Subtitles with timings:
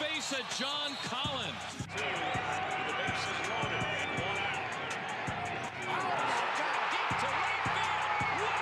[0.00, 1.52] face of John Collins.
[1.94, 4.64] Two, the bases loaded, and one out.
[5.84, 6.08] Oh,
[6.88, 8.56] Deep to right field.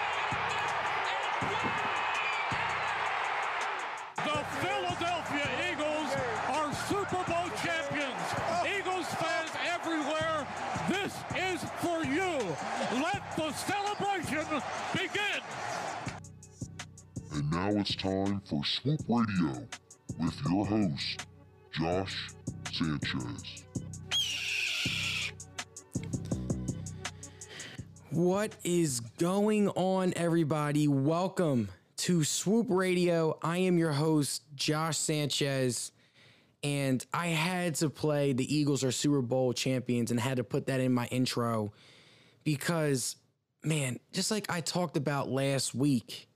[4.27, 6.11] The Philadelphia Eagles
[6.59, 8.27] are Super Bowl champions.
[8.35, 8.75] Oh.
[8.77, 10.39] Eagles fans everywhere,
[10.89, 12.35] this is for you.
[13.01, 14.45] Let the celebration
[14.93, 15.43] begin.
[17.31, 19.69] And now it's time for Swoop Radio
[20.19, 21.28] with your host,
[21.79, 22.31] Josh
[22.73, 23.65] Sanchez.
[28.11, 30.89] What is going on, everybody?
[30.89, 33.39] Welcome to Swoop Radio.
[33.45, 35.93] I am your host, Josh Sanchez,
[36.65, 40.67] and I had to play the Eagles are Super Bowl champions and had to put
[40.67, 41.73] that in my intro
[42.43, 43.15] because,
[43.63, 46.29] man, just like I talked about last week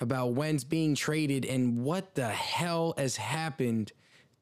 [0.00, 3.92] about Wentz being traded and what the hell has happened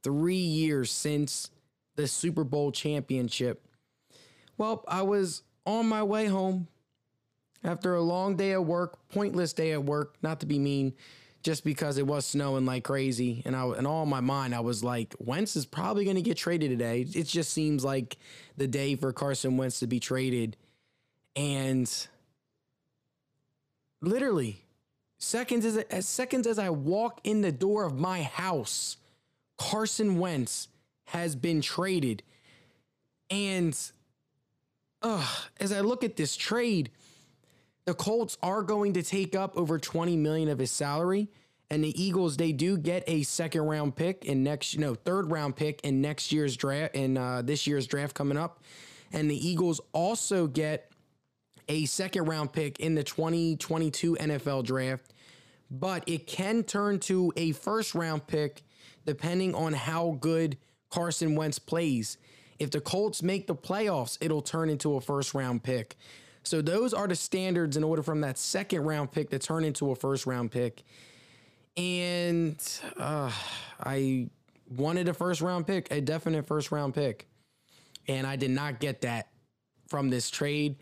[0.02, 1.50] three years since
[1.96, 3.66] the Super Bowl championship.
[4.56, 6.68] Well, I was on my way home
[7.62, 10.94] after a long day at work, pointless day at work, not to be mean,
[11.42, 13.42] just because it was snowing like crazy.
[13.44, 16.36] And I and all in my mind, I was like, Wentz is probably gonna get
[16.36, 17.06] traded today.
[17.14, 18.16] It just seems like
[18.56, 20.56] the day for Carson Wentz to be traded.
[21.36, 21.90] And
[24.02, 24.64] literally,
[25.18, 28.96] seconds as seconds as I walk in the door of my house,
[29.60, 30.68] Carson Wentz
[31.04, 32.22] has been traded.
[33.28, 33.78] And
[35.02, 35.26] uh,
[35.60, 36.90] as I look at this trade,
[37.84, 41.28] the Colts are going to take up over 20 million of his salary.
[41.68, 45.56] And the Eagles, they do get a second round pick in next, no, third round
[45.56, 48.62] pick in next year's draft, in uh, this year's draft coming up.
[49.12, 50.90] And the Eagles also get
[51.68, 55.12] a second round pick in the 2022 NFL draft.
[55.70, 58.62] But it can turn to a first round pick
[59.06, 60.56] depending on how good
[60.90, 62.18] Carson Wentz plays.
[62.58, 65.96] If the Colts make the playoffs, it'll turn into a first round pick.
[66.42, 69.90] So those are the standards in order from that second round pick to turn into
[69.90, 70.82] a first round pick.
[71.76, 72.56] And
[72.98, 73.30] uh,
[73.82, 74.28] I
[74.68, 77.26] wanted a first round pick, a definite first round pick.
[78.08, 79.28] And I did not get that
[79.88, 80.76] from this trade.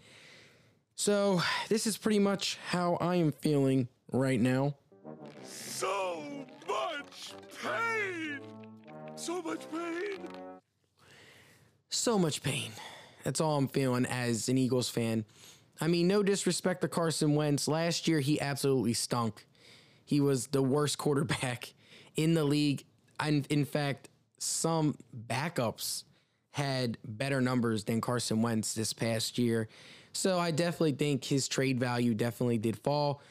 [0.94, 4.74] So this is pretty much how I am feeling right now.
[5.44, 6.22] So
[6.66, 8.40] much pain.
[9.16, 10.28] So much pain.
[11.90, 12.70] so much pain.
[13.24, 15.24] That's all I'm feeling as an Eagles fan.
[15.80, 17.68] I mean, no disrespect to Carson Wentz.
[17.68, 19.46] Last year, he absolutely stunk.
[20.04, 21.74] He was the worst quarterback
[22.16, 22.84] in the league.
[23.20, 24.08] And in fact,
[24.38, 24.96] some
[25.28, 26.04] backups
[26.52, 29.68] had better numbers than Carson Wentz this past year.
[30.12, 33.22] So I definitely think his trade value definitely did fall.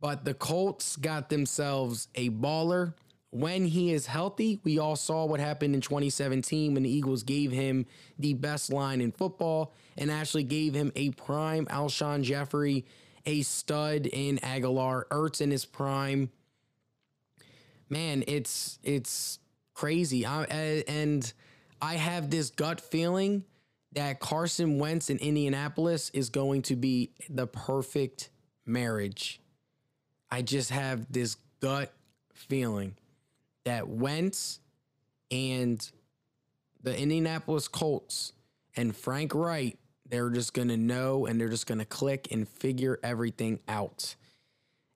[0.00, 2.94] But the Colts got themselves a baller
[3.32, 7.50] when he is healthy, we all saw what happened in 2017 when the Eagles gave
[7.50, 7.86] him
[8.18, 12.84] the best line in football and actually gave him a prime Alshon Jeffery,
[13.24, 16.30] a stud in Agholor, Ertz in his prime.
[17.88, 19.38] Man, it's it's
[19.72, 20.26] crazy.
[20.26, 20.44] I,
[20.86, 21.32] and
[21.80, 23.44] I have this gut feeling
[23.92, 28.28] that Carson Wentz in Indianapolis is going to be the perfect
[28.66, 29.40] marriage.
[30.30, 31.94] I just have this gut
[32.34, 32.94] feeling
[33.64, 34.60] that Wentz
[35.30, 35.90] and
[36.82, 38.32] the Indianapolis Colts
[38.76, 39.78] and Frank Reich,
[40.08, 44.14] they're just going to know and they're just going to click and figure everything out.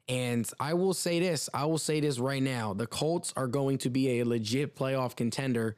[0.09, 2.75] And I will say this I will say this right now.
[2.75, 5.77] The Colts are going to be a legit playoff contender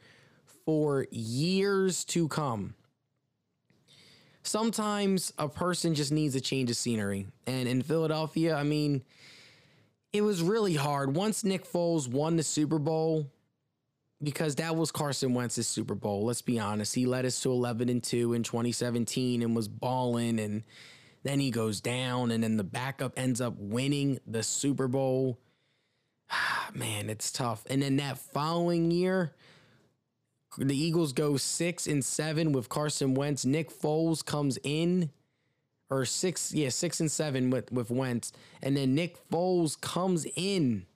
[0.65, 2.75] for years to come.
[4.43, 7.27] Sometimes a person just needs a change of scenery.
[7.47, 9.03] And in Philadelphia, I mean,
[10.13, 13.31] it was really hard once Nick Foles won the Super Bowl
[14.23, 16.25] because that was Carson Wentz's Super Bowl.
[16.25, 16.95] Let's be honest.
[16.95, 20.65] He led us to 11 and 2 in 2017 and was balling and
[21.25, 25.39] then he goes down and then the backup ends up winning the Super Bowl.
[26.31, 27.65] Ah, man, it's tough.
[27.71, 29.33] And then that following year,
[30.59, 33.47] the Eagles go 6 and 7 with Carson Wentz.
[33.47, 35.09] Nick Foles comes in
[35.91, 38.33] or six, yeah, six and seven with with Wentz,
[38.63, 40.87] and then Nick Foles comes in,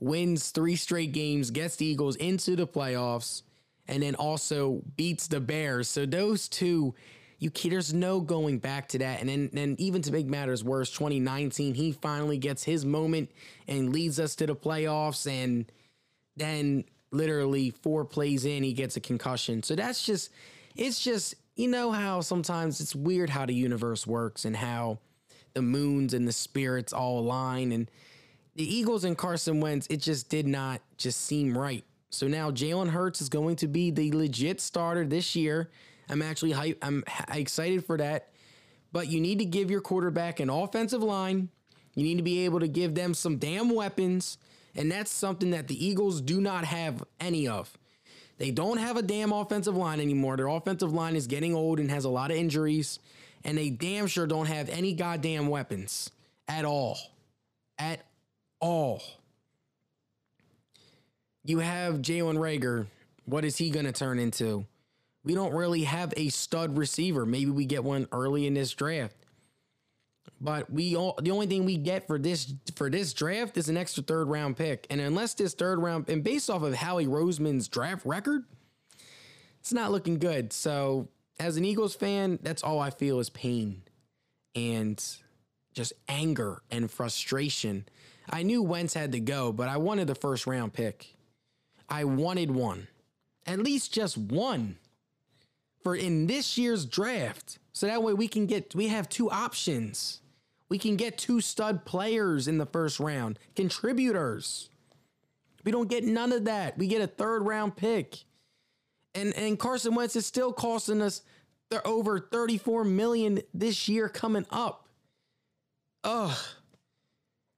[0.00, 3.42] wins three straight games, gets the Eagles into the playoffs,
[3.86, 5.88] and then also beats the Bears.
[5.88, 6.94] So those two,
[7.38, 9.20] you there's no going back to that.
[9.20, 13.30] And then, then even to make matters worse, 2019, he finally gets his moment
[13.66, 15.70] and leads us to the playoffs, and
[16.36, 19.62] then literally four plays in, he gets a concussion.
[19.62, 20.30] So that's just,
[20.76, 24.98] it's just you know how sometimes it's weird how the universe works and how
[25.54, 27.90] the moons and the spirits all align and
[28.54, 31.84] the Eagles and Carson Wentz, it just did not just seem right.
[32.10, 35.70] So now Jalen Hurts is going to be the legit starter this year.
[36.08, 37.02] I'm actually hype, I'm
[37.32, 38.28] excited for that.
[38.92, 41.48] But you need to give your quarterback an offensive line.
[41.94, 44.36] You need to be able to give them some damn weapons.
[44.74, 47.78] And that's something that the Eagles do not have any of.
[48.42, 50.36] They don't have a damn offensive line anymore.
[50.36, 52.98] Their offensive line is getting old and has a lot of injuries.
[53.44, 56.10] And they damn sure don't have any goddamn weapons
[56.48, 56.98] at all.
[57.78, 58.04] At
[58.58, 59.00] all.
[61.44, 62.88] You have Jalen Reagor.
[63.26, 64.66] What is he going to turn into?
[65.22, 67.24] We don't really have a stud receiver.
[67.24, 69.14] Maybe we get one early in this draft.
[70.42, 73.76] But we all, the only thing we get for this for this draft is an
[73.76, 74.88] extra third round pick.
[74.90, 78.44] And unless this third round and based off of Howie Roseman's draft record,
[79.60, 80.52] it's not looking good.
[80.52, 81.08] So
[81.38, 83.82] as an Eagles fan, that's all I feel is pain
[84.56, 85.02] and
[85.74, 87.86] just anger and frustration.
[88.28, 91.14] I knew Wentz had to go, but I wanted the first round pick.
[91.88, 92.88] I wanted one.
[93.46, 94.78] At least just one
[95.84, 97.60] for in this year's draft.
[97.72, 100.21] So that way we can get we have two options.
[100.72, 104.70] We can get two stud players in the first round, contributors.
[105.64, 106.78] We don't get none of that.
[106.78, 108.20] We get a third round pick.
[109.14, 111.20] And and Carson Wentz is still costing us
[111.84, 114.88] over 34 million this year coming up.
[116.04, 116.38] Ugh.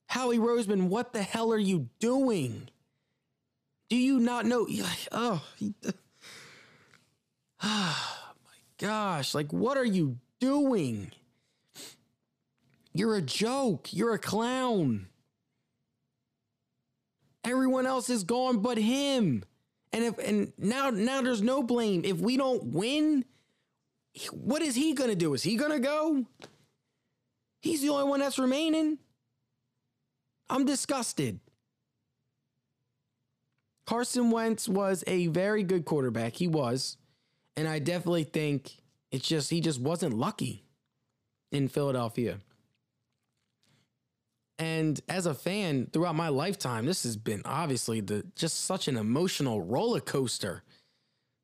[0.08, 2.68] Howie Roseman, what the hell are you doing?
[3.90, 4.66] Do you not know?
[5.12, 5.72] Oh, he,
[7.62, 9.36] oh my gosh.
[9.36, 11.12] Like, what are you doing?
[12.94, 13.92] You're a joke.
[13.92, 15.08] You're a clown.
[17.44, 19.44] Everyone else is gone but him.
[19.92, 22.02] And if and now now there's no blame.
[22.04, 23.24] If we don't win,
[24.30, 25.34] what is he gonna do?
[25.34, 26.24] Is he gonna go?
[27.60, 28.98] He's the only one that's remaining.
[30.48, 31.40] I'm disgusted.
[33.86, 36.34] Carson Wentz was a very good quarterback.
[36.36, 36.96] He was.
[37.56, 38.72] And I definitely think
[39.12, 40.64] it's just he just wasn't lucky
[41.52, 42.40] in Philadelphia.
[44.58, 48.96] And as a fan throughout my lifetime, this has been obviously the just such an
[48.96, 50.62] emotional roller coaster.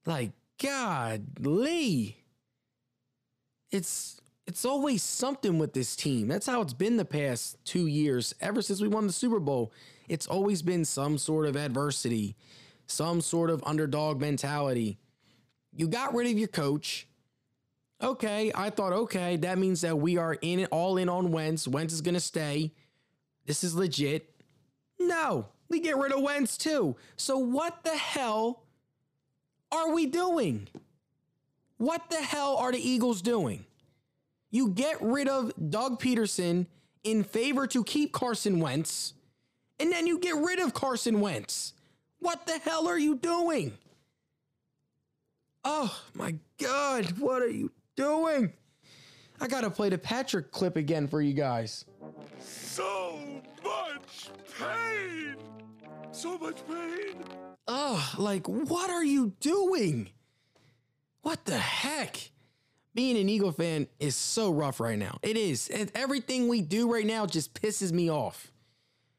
[0.07, 2.17] Like, God, Lee.
[3.73, 6.27] It's it's always something with this team.
[6.27, 9.73] That's how it's been the past two years, ever since we won the Super Bowl.
[10.09, 12.35] It's always been some sort of adversity,
[12.89, 14.99] some sort of underdog mentality.
[15.73, 17.07] You got rid of your coach.
[18.03, 21.69] Okay, I thought, okay, that means that we are in it all in on Wentz.
[21.69, 22.73] Wentz is gonna stay.
[23.51, 24.31] This is legit.
[25.01, 26.95] No, we get rid of Wentz too.
[27.17, 28.63] So what the hell
[29.73, 30.69] are we doing?
[31.77, 33.65] What the hell are the Eagles doing?
[34.53, 36.67] You get rid of Doug Pederson
[37.03, 39.15] in favor to keep Carson Wentz,
[39.81, 41.73] and then you get rid of Carson Wentz.
[42.21, 43.77] What the hell are you doing?
[45.65, 48.53] Oh my God, what are you doing?
[49.41, 51.85] I gotta play the Patrick clip again for you guys.
[52.71, 53.19] So
[53.65, 55.35] much pain.
[56.13, 57.17] So much pain.
[57.67, 60.11] Ugh, like, what are you doing?
[61.23, 62.31] What the heck?
[62.95, 65.19] Being an Eagle fan is so rough right now.
[65.21, 65.67] It is.
[65.69, 68.53] And everything we do right now just pisses me off.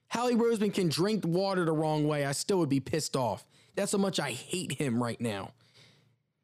[0.07, 2.25] Howie Roseman can drink water the wrong way.
[2.25, 3.45] I still would be pissed off.
[3.75, 5.51] That's how much I hate him right now.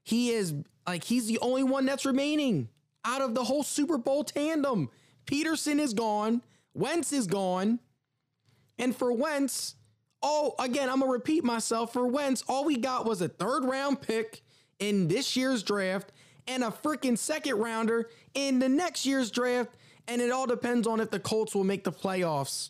[0.04, 0.54] He is
[0.86, 2.68] like, he's the only one that's remaining
[3.06, 4.90] out of the whole Super Bowl tandem.
[5.26, 6.42] Pederson is gone.
[6.78, 7.80] Wentz is gone.
[8.80, 9.76] And for Wentz,
[10.22, 11.94] oh, again, I'm going to repeat myself.
[11.94, 14.44] For Wentz, all we got was a third round pick
[14.80, 16.12] in this year's draft
[16.48, 19.76] and a freaking second rounder in the next year's draft.
[20.08, 22.70] And it all depends on if the Colts will make the playoffs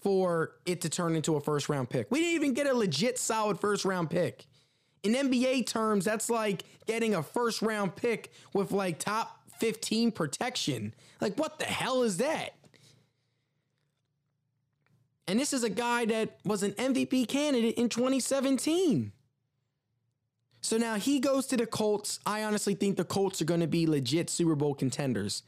[0.00, 2.06] for it to turn into a first round pick.
[2.10, 4.46] We didn't even get a legit solid first round pick.
[5.02, 10.94] In NBA terms, that's like getting a first round pick with like top 15 protection.
[11.20, 12.54] Like, what the hell is that?
[15.28, 19.12] And this is a guy that was an MVP candidate in 2017.
[20.62, 22.18] So now he goes to the Colts.
[22.24, 25.42] I honestly think the Colts are going to be legit Super Bowl contenders.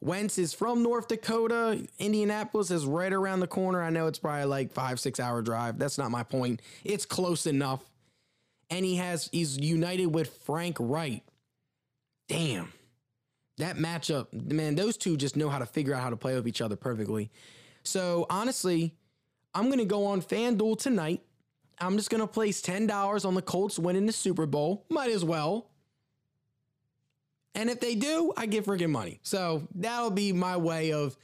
[0.00, 1.86] Wentz is from North Dakota.
[2.00, 3.80] Indianapolis is right around the corner.
[3.80, 5.78] I know it's probably like five, six hour drive.
[5.78, 6.60] That's not my point.
[6.82, 7.84] It's close enough.
[8.68, 11.22] And he has he's united with Frank Reich.
[12.28, 12.72] Damn.
[13.58, 16.48] That matchup, man, those two just know how to figure out how to play with
[16.48, 17.30] each other perfectly.
[17.82, 18.94] So honestly,
[19.54, 21.22] I'm gonna go on FanDuel tonight.
[21.78, 24.84] I'm just gonna place $10 on the Colts winning the Super Bowl.
[24.88, 25.70] Might as well.
[27.54, 29.20] And if they do, I get freaking money.
[29.22, 31.16] So that'll be my way of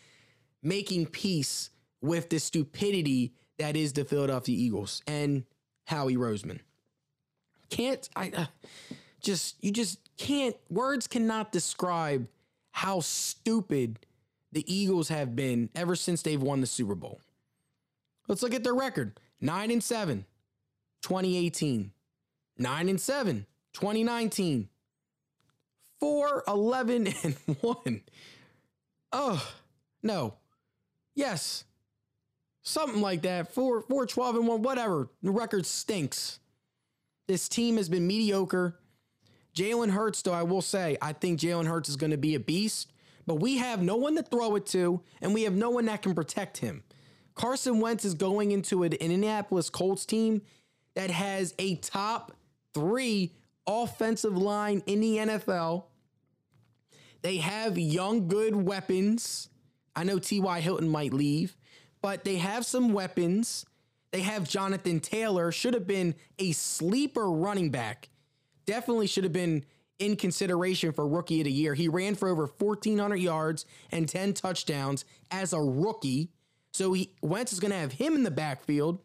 [0.62, 5.44] making peace with the stupidity that is the Philadelphia Eagles and
[5.84, 6.60] Howie Roseman.
[7.70, 8.46] Can't I uh,
[9.20, 12.28] just you just can't words cannot describe
[12.70, 13.98] how stupid
[14.52, 17.20] the Eagles have been ever since they've won the Super Bowl.
[18.28, 19.18] Let's look at their record.
[19.40, 20.24] 9 and 7
[21.02, 21.92] 2018.
[22.58, 24.68] 9 and 7 2019.
[26.00, 28.02] 4 11 and 1.
[29.12, 29.48] Oh,
[30.02, 30.34] no.
[31.14, 31.64] Yes.
[32.62, 33.52] Something like that.
[33.52, 35.08] 4 4 12 and 1 whatever.
[35.22, 36.40] The record stinks.
[37.28, 38.78] This team has been mediocre.
[39.56, 42.40] Jalen Hurts, though, I will say, I think Jalen Hurts is going to be a
[42.40, 42.92] beast,
[43.26, 46.02] but we have no one to throw it to, and we have no one that
[46.02, 46.84] can protect him.
[47.36, 50.42] Carson Wentz is going into an Indianapolis Colts team
[50.94, 52.32] that has a top
[52.74, 53.32] three
[53.66, 55.84] offensive line in the NFL.
[57.22, 59.50] They have young, good weapons.
[59.94, 60.60] I know T.Y.
[60.60, 61.56] Hilton might leave,
[62.00, 63.66] but they have some weapons.
[64.12, 68.08] They have Jonathan Taylor, should have been a sleeper running back.
[68.64, 69.64] Definitely should have been
[69.98, 71.74] in consideration for rookie of the year.
[71.74, 76.30] He ran for over 1,400 yards and 10 touchdowns as a rookie.
[76.76, 79.00] So he Wentz is going to have him in the backfield.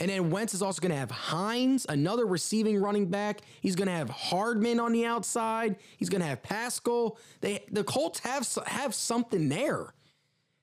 [0.00, 3.40] And then Wentz is also going to have Hines, another receiving running back.
[3.60, 5.74] He's going to have Hardman on the outside.
[5.96, 7.18] He's going to have Pascal.
[7.40, 9.92] They the Colts have have something there.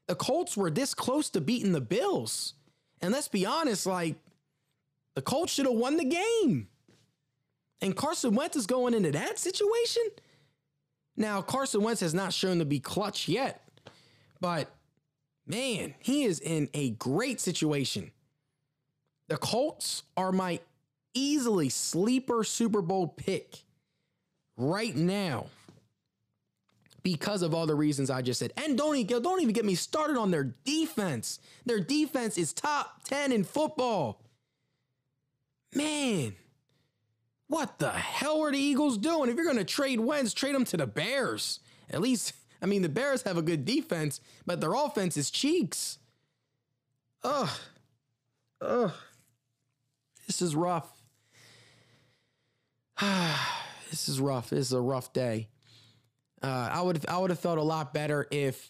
[0.08, 2.54] The Colts were this close to beating the Bills.
[3.02, 4.16] And let's be honest, like
[5.16, 6.70] the Colts should have won the game.
[7.82, 10.04] And Carson Wentz is going into that situation.
[11.18, 13.68] Now, Carson Wentz has not shown to be clutch yet,
[14.40, 14.70] but
[15.46, 18.12] man, he is in a great situation.
[19.28, 20.60] The Colts are my
[21.14, 23.64] easily sleeper Super Bowl pick
[24.58, 25.48] right now
[27.06, 28.52] because of all the reasons I just said.
[28.58, 31.40] And don't even, don't even get me started on their defense.
[31.66, 34.22] Their defense is top 10 in football.
[35.74, 36.36] Man,
[37.48, 39.30] what the hell are the Eagles doing?
[39.30, 41.60] If you're going to trade Wentz, trade them to the Bears.
[41.90, 46.00] At least, I mean, the Bears have a good defense, but their offense is cheeks.
[47.24, 47.50] Ugh.
[48.62, 48.92] Ugh.
[50.28, 50.90] This is rough.
[53.90, 54.50] this is rough.
[54.50, 55.50] This is a rough day.
[56.42, 58.70] Uh, I would I would have felt a lot better if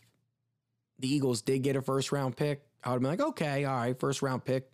[1.00, 2.62] the Eagles did get a first round pick.
[2.84, 4.72] I would have been like, okay, all right, first round pick.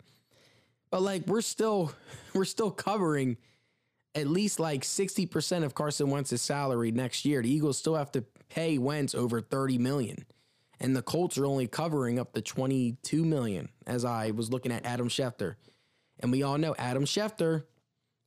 [0.90, 1.92] But like we're still
[2.34, 3.36] we're still covering
[4.14, 7.42] at least like 60% of Carson Wentz's salary next year.
[7.42, 10.26] The Eagles still have to pay Wentz over 30 million.
[10.80, 14.84] And the Colts are only covering up to 22 million as I was looking at
[14.84, 15.54] Adam Schefter.
[16.18, 17.64] And we all know Adam Schefter,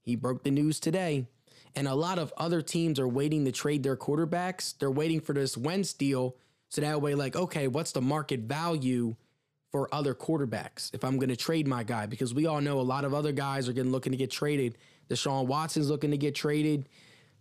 [0.02, 1.28] he broke the news today.
[1.76, 4.78] And a lot of other teams are waiting to trade their quarterbacks.
[4.80, 6.38] They're waiting for this Wentz deal.
[6.70, 9.16] So that way, like, okay, what's the market value
[9.72, 12.06] for other quarterbacks if I'm going to trade my guy?
[12.06, 14.78] Because we all know a lot of other guys are getting looking to get traded.
[15.10, 16.88] Deshaun Watson's looking to get traded.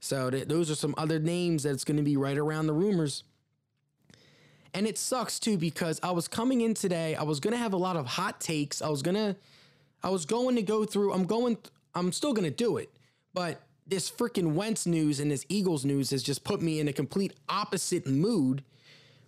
[0.00, 3.24] So th- those are some other names that's going to be right around the rumors.
[4.74, 7.14] And it sucks too because I was coming in today.
[7.14, 8.82] I was going to have a lot of hot takes.
[8.82, 9.36] I was going to
[10.02, 11.56] I was going to go through I'm going
[11.94, 12.90] I'm still going to do it.
[13.32, 16.92] But this freaking Wentz news and this Eagles news has just put me in a
[16.92, 18.64] complete opposite mood.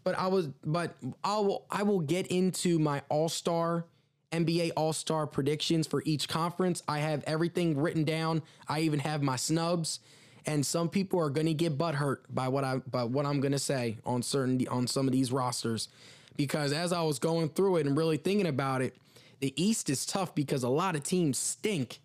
[0.05, 3.85] But I was, but I will, I will get into my All Star,
[4.33, 6.83] NBA All Star predictions for each conference.
[6.89, 8.43] I have everything written down.
[8.69, 10.01] I even have my snubs,
[10.45, 13.53] and some people are going to get butthurt by what I, by what I'm going
[13.53, 15.89] to say on certain, on some of these rosters,
[16.37, 18.97] because as I was going through it and really thinking about it,
[19.41, 22.01] the East is tough because a lot of teams stink,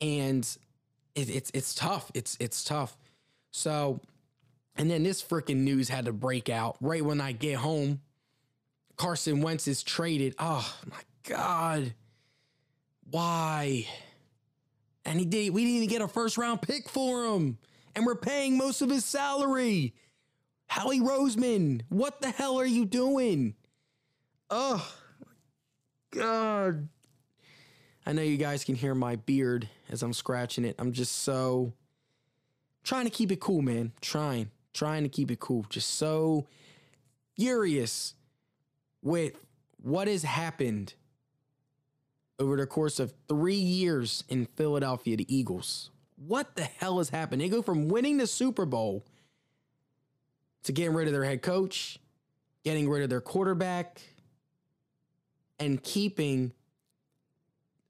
[0.00, 0.46] and
[1.14, 2.10] it, it's it's tough.
[2.14, 2.96] It's it's tough.
[3.50, 4.00] So,
[4.76, 8.00] and then this freaking news had to break out right when I get home.
[8.96, 10.34] Carson Wentz is traded.
[10.38, 11.94] Oh my god,
[13.10, 13.86] why?
[15.04, 15.52] And he did.
[15.52, 17.58] We didn't even get a first round pick for him,
[17.94, 19.94] and we're paying most of his salary.
[20.66, 23.54] Howie Roseman, what the hell are you doing?
[24.50, 24.86] Oh,
[26.10, 26.88] God.
[28.06, 30.74] I know you guys can hear my beard as I'm scratching it.
[30.78, 31.72] I'm just so
[32.82, 33.92] trying to keep it cool, man.
[34.00, 35.66] Trying, trying to keep it cool.
[35.68, 36.46] Just so
[37.36, 38.14] furious
[39.02, 39.38] with
[39.82, 40.94] what has happened
[42.38, 45.90] over the course of three years in Philadelphia, the Eagles.
[46.16, 47.40] What the hell has happened?
[47.40, 49.04] They go from winning the Super Bowl
[50.64, 51.98] to getting rid of their head coach,
[52.64, 54.00] getting rid of their quarterback,
[55.58, 56.52] and keeping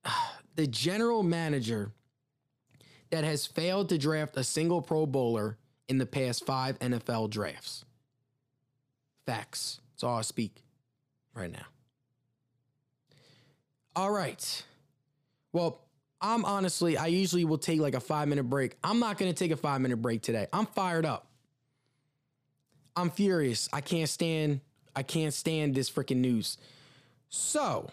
[0.57, 1.93] the general manager
[3.11, 5.57] that has failed to draft a single Pro Bowler
[5.89, 7.85] in the past five NFL drafts.
[9.27, 9.81] Facts.
[9.93, 10.65] That's all I speak
[11.35, 11.67] right now.
[13.97, 14.63] All right.
[15.53, 15.81] Well,
[16.21, 18.77] I'm honestly, I usually will take like a five minute break.
[18.83, 20.47] I'm not going to take a five minute break today.
[20.53, 21.27] I'm fired up.
[22.97, 23.69] I'm furious.
[23.73, 24.61] I can't stand,
[24.95, 26.59] I can't stand this freaking news.
[27.29, 27.91] So,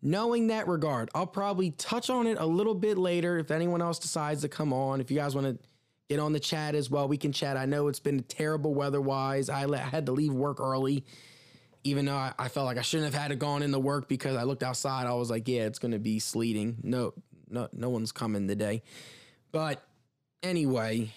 [0.00, 3.98] knowing that regard, I'll probably touch on it a little bit later if anyone else
[3.98, 5.00] decides to come on.
[5.00, 5.58] If you guys want to
[6.08, 7.56] get on the chat as well, we can chat.
[7.56, 9.48] I know it's been terrible weather wise.
[9.48, 11.04] I, I had to leave work early
[11.84, 14.36] even though I, I, felt like I shouldn't have had to gone into work because
[14.36, 16.76] I looked outside, I was like, yeah, it's gonna be sleeting.
[16.82, 17.12] No,
[17.48, 18.82] no, no one's coming today.
[19.50, 19.84] But
[20.42, 21.10] anyway,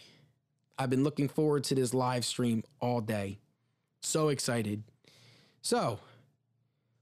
[0.78, 3.40] I've been looking forward to this live stream all day.
[4.02, 4.84] So excited.
[5.62, 6.00] So,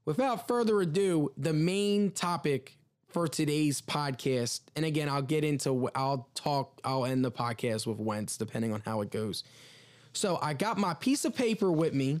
[0.04, 2.78] without further ado, the main topic
[3.08, 7.98] for today's podcast, and again, I'll get into, I'll talk, I'll end the podcast with
[7.98, 9.44] Wentz depending on how it goes.
[10.12, 12.20] So, I got my piece of paper with me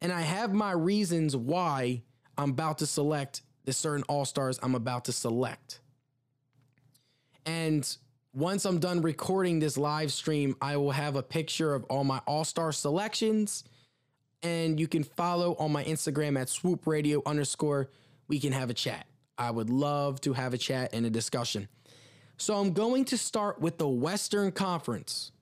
[0.00, 2.02] and I have my reasons why
[2.38, 5.80] I'm about to select the certain all stars I'm about to select.
[7.44, 7.96] And
[8.32, 12.20] once I'm done recording this live stream, I will have a picture of all my
[12.26, 13.64] all star selections.
[14.42, 17.90] And you can follow on my Instagram at swoop radio underscore.
[18.28, 19.06] We can have a chat.
[19.36, 21.68] I would love to have a chat and a discussion.
[22.36, 25.32] So I'm going to start with the Western Conference.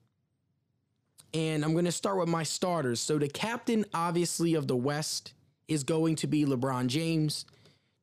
[1.33, 2.99] And I'm going to start with my starters.
[2.99, 5.33] So the captain, obviously, of the West
[5.67, 7.45] is going to be LeBron James.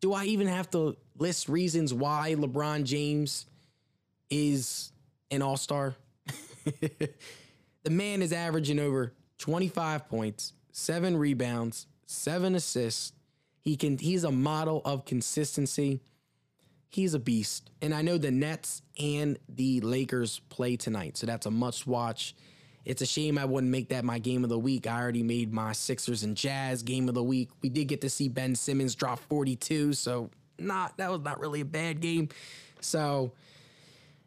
[0.01, 3.47] Do I even have to list reasons why LeBron James
[4.31, 4.93] is
[5.31, 5.97] an all star?
[7.85, 13.13] the man is averaging over 25 points, seven rebounds, seven assists.
[13.61, 16.01] He can he's a model of consistency.
[16.89, 17.71] He's a beast.
[17.83, 21.17] And I know the Nets and the Lakers play tonight.
[21.17, 22.35] So that's a must watch.
[22.87, 24.87] It's a shame I wouldn't make that my game of the week.
[24.87, 27.51] I already made my Sixers and Jazz game of the week.
[27.61, 31.63] We did get to see Ben Simmons drop 42, so not that was not really
[31.63, 32.29] a bad game.
[32.81, 33.33] So,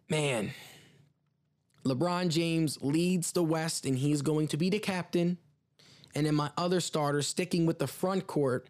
[0.09, 0.51] man,
[1.85, 5.37] LeBron James leads the West and he's going to be the captain.
[6.13, 8.67] And then my other starter, sticking with the front court,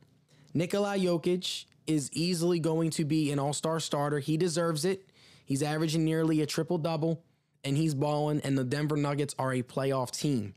[0.53, 4.19] Nikola Jokic is easily going to be an all-star starter.
[4.19, 5.09] He deserves it.
[5.45, 7.23] He's averaging nearly a triple double
[7.63, 10.53] and he's balling, and the Denver Nuggets are a playoff team.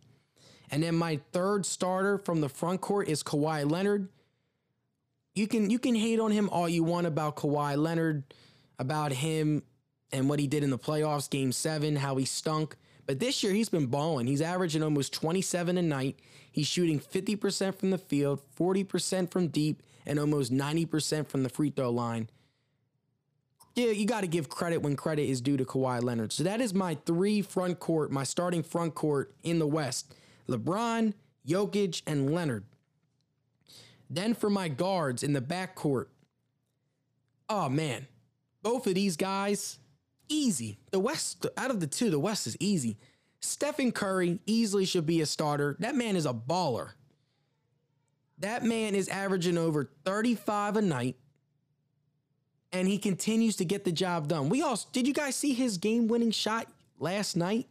[0.70, 4.08] And then my third starter from the front court is Kawhi Leonard.
[5.34, 8.24] You can you can hate on him all you want about Kawhi Leonard,
[8.78, 9.62] about him
[10.10, 12.76] and what he did in the playoffs, game seven, how he stunk.
[13.06, 14.26] But this year he's been balling.
[14.26, 16.20] He's averaging almost 27 a night.
[16.50, 21.70] He's shooting 50% from the field, 40% from deep, and almost 90% from the free
[21.70, 22.28] throw line
[23.74, 26.32] yeah, you got to give credit when credit is due to Kawhi Leonard.
[26.32, 30.14] So that is my three front court, my starting front court in the West
[30.48, 31.14] LeBron,
[31.46, 32.64] Jokic, and Leonard.
[34.10, 36.10] Then for my guards in the back court,
[37.48, 38.06] oh man,
[38.62, 39.78] both of these guys,
[40.28, 40.78] easy.
[40.90, 42.98] The West, out of the two, the West is easy.
[43.40, 45.76] Stephen Curry easily should be a starter.
[45.80, 46.90] That man is a baller.
[48.38, 51.16] That man is averaging over 35 a night
[52.72, 54.48] and he continues to get the job done.
[54.48, 56.66] We all did you guys see his game-winning shot
[56.98, 57.68] last night?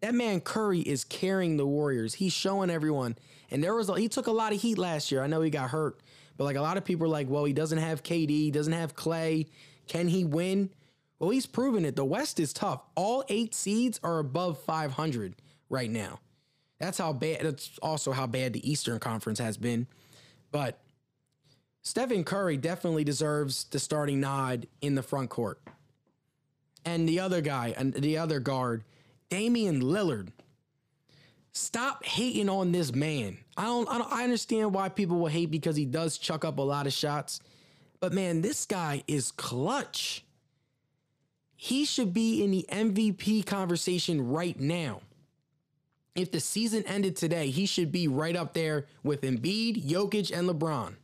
[0.00, 2.14] That man Curry is carrying the Warriors.
[2.14, 3.16] He's showing everyone.
[3.50, 5.22] And there was a, he took a lot of heat last year.
[5.22, 6.00] I know he got hurt,
[6.36, 8.94] but like a lot of people are like, "Well, he doesn't have KD, doesn't have
[8.94, 9.46] Clay.
[9.86, 10.70] Can he win?"
[11.18, 11.94] Well, he's proven it.
[11.94, 12.82] The West is tough.
[12.96, 15.36] All 8 seeds are above 500
[15.68, 16.18] right now.
[16.80, 19.86] That's how bad that's also how bad the Eastern Conference has been.
[20.50, 20.81] But
[21.82, 25.60] Stephen Curry definitely deserves the starting nod in the front court.
[26.84, 28.84] And the other guy, and the other guard,
[29.28, 30.28] Damian Lillard.
[31.54, 33.36] Stop hating on this man.
[33.56, 36.58] I don't, I don't I understand why people will hate because he does chuck up
[36.58, 37.40] a lot of shots.
[38.00, 40.24] But man, this guy is clutch.
[41.56, 45.02] He should be in the MVP conversation right now.
[46.14, 50.48] If the season ended today, he should be right up there with Embiid, Jokic, and
[50.48, 50.94] LeBron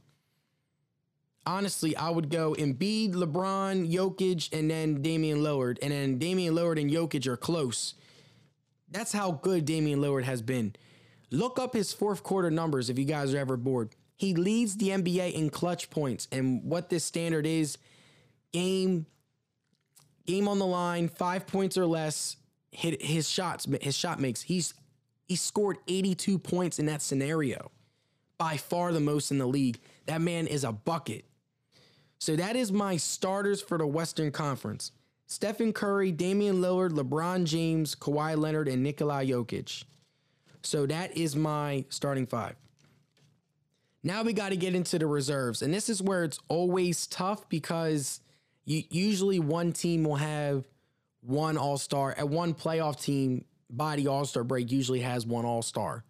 [1.49, 5.79] honestly, I would go Embiid, LeBron, Jokic, and then Damian Lillard.
[5.81, 7.95] And then Damian Lillard and Jokic are close.
[8.91, 10.77] That's how good Damian Lillard has been.
[11.31, 13.91] Look up his fourth quarter numbers if you guys are ever bored.
[14.17, 16.29] He leads the NBA in clutch points.
[16.31, 17.79] And what this standard is
[18.53, 19.07] game,
[20.27, 22.37] game on the line, five points or less,
[22.73, 24.43] hit his shots, his shot makes.
[24.43, 24.75] He's
[25.27, 27.71] he scored 82 points in that scenario.
[28.39, 29.79] By far the most in the league.
[30.07, 31.25] That man is a bucket.
[32.19, 34.93] So that is my starters for the Western Conference.
[35.27, 39.85] Stephen Curry, Damian Lillard, LeBron James, Kawhi Leonard, and Nikola Jokic.
[40.63, 42.57] So that is my starting five.
[44.03, 45.63] Now we got to get into the reserves.
[45.63, 48.21] And this is where it's always tough because
[48.65, 50.65] you, usually one team will have
[51.21, 52.15] one all star.
[52.17, 56.05] At one playoff team, body all star break, usually has one all star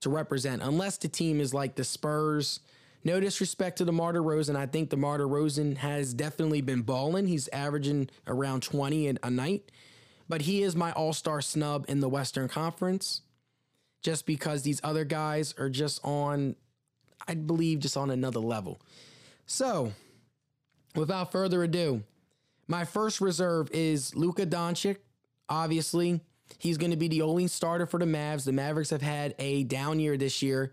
[0.00, 2.60] to represent, unless the team is like the Spurs.
[3.02, 4.56] No disrespect to the DeMar DeRozan.
[4.56, 7.26] I think the DeMar DeRozan has definitely been balling.
[7.26, 9.70] He's averaging around 20 a night,
[10.28, 13.22] but he is my all star snub in the Western Conference
[14.02, 16.56] just because these other guys are just on,
[17.26, 18.80] I believe, just on another level.
[19.46, 19.92] So,
[20.94, 22.02] without further ado,
[22.66, 24.96] my first reserve is Luka Doncic.
[25.48, 26.20] Obviously,
[26.58, 28.44] he's going to be the only starter for the Mavs.
[28.44, 30.72] The Mavericks have had a down year this year,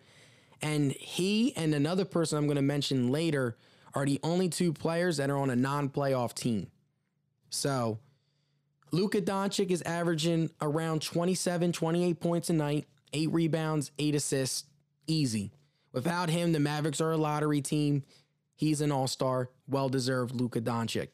[0.62, 3.58] and he and another person I'm going to mention later
[3.94, 6.68] are the only two players that are on a non-playoff team.
[7.50, 8.00] So,
[8.92, 14.66] Luka Doncic is averaging around 27, 28 points a night eight rebounds, eight assists,
[15.08, 15.52] easy.
[15.94, 18.04] Without him, the Mavericks are a lottery team.
[18.56, 21.10] He's an all star, well deserved Luka Doncic.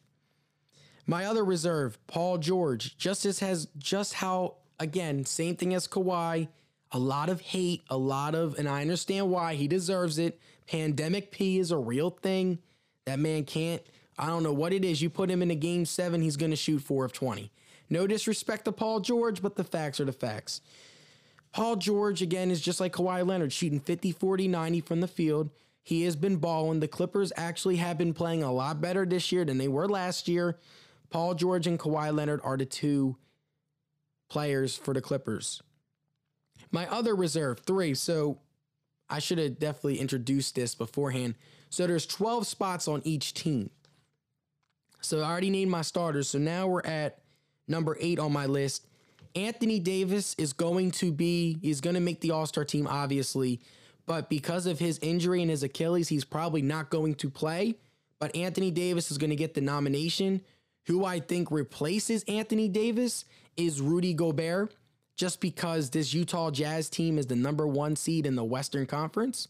[1.06, 6.48] My other reserve, Paul George, just as has just how again, same thing as Kawhi.
[6.94, 10.40] A lot of hate, a lot of, and I understand why he deserves it.
[10.68, 12.60] Pandemic P is a real thing.
[13.06, 13.82] That man can't.
[14.18, 15.02] I don't know what it is.
[15.02, 17.52] You put him in a game seven, he's going to shoot four of 20.
[17.90, 20.62] No disrespect to Paul George, but the facts are the facts.
[21.52, 25.50] Paul George, again, is just like Kawhi Leonard, shooting 50, 40, 90 from the field.
[25.84, 26.80] He has been balling.
[26.80, 30.28] The Clippers actually have been playing a lot better this year than they were last
[30.28, 30.58] year.
[31.10, 33.18] Paul George and Kawhi Leonard are the two
[34.30, 35.62] players for the Clippers.
[36.74, 37.94] My other reserve, three.
[37.94, 38.40] So
[39.10, 41.36] I should have definitely introduced this beforehand.
[41.70, 43.70] So there's 12 spots on each team.
[45.00, 46.30] So I already named my starters.
[46.30, 47.20] So now we're at
[47.68, 48.88] number eight on my list.
[49.36, 53.62] Anthony Davis is going to be, he's going to make the All Star team, obviously,
[54.06, 57.76] but because of his injury and his Achilles, he's probably not going to play.
[58.20, 60.42] But Anthony Davis is going to get the nomination.
[60.88, 63.26] Who I think replaces Anthony Davis
[63.58, 64.74] is Rudy Gobert,
[65.16, 69.48] just because this Utah Jazz team is the number one seed in the Western Conference.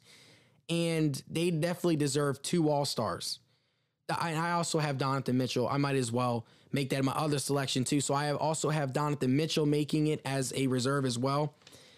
[0.69, 3.39] And they definitely deserve two All Stars.
[4.09, 5.67] I also have Donovan Mitchell.
[5.67, 8.01] I might as well make that my other selection too.
[8.01, 11.53] So I also have Donovan Mitchell making it as a reserve as well.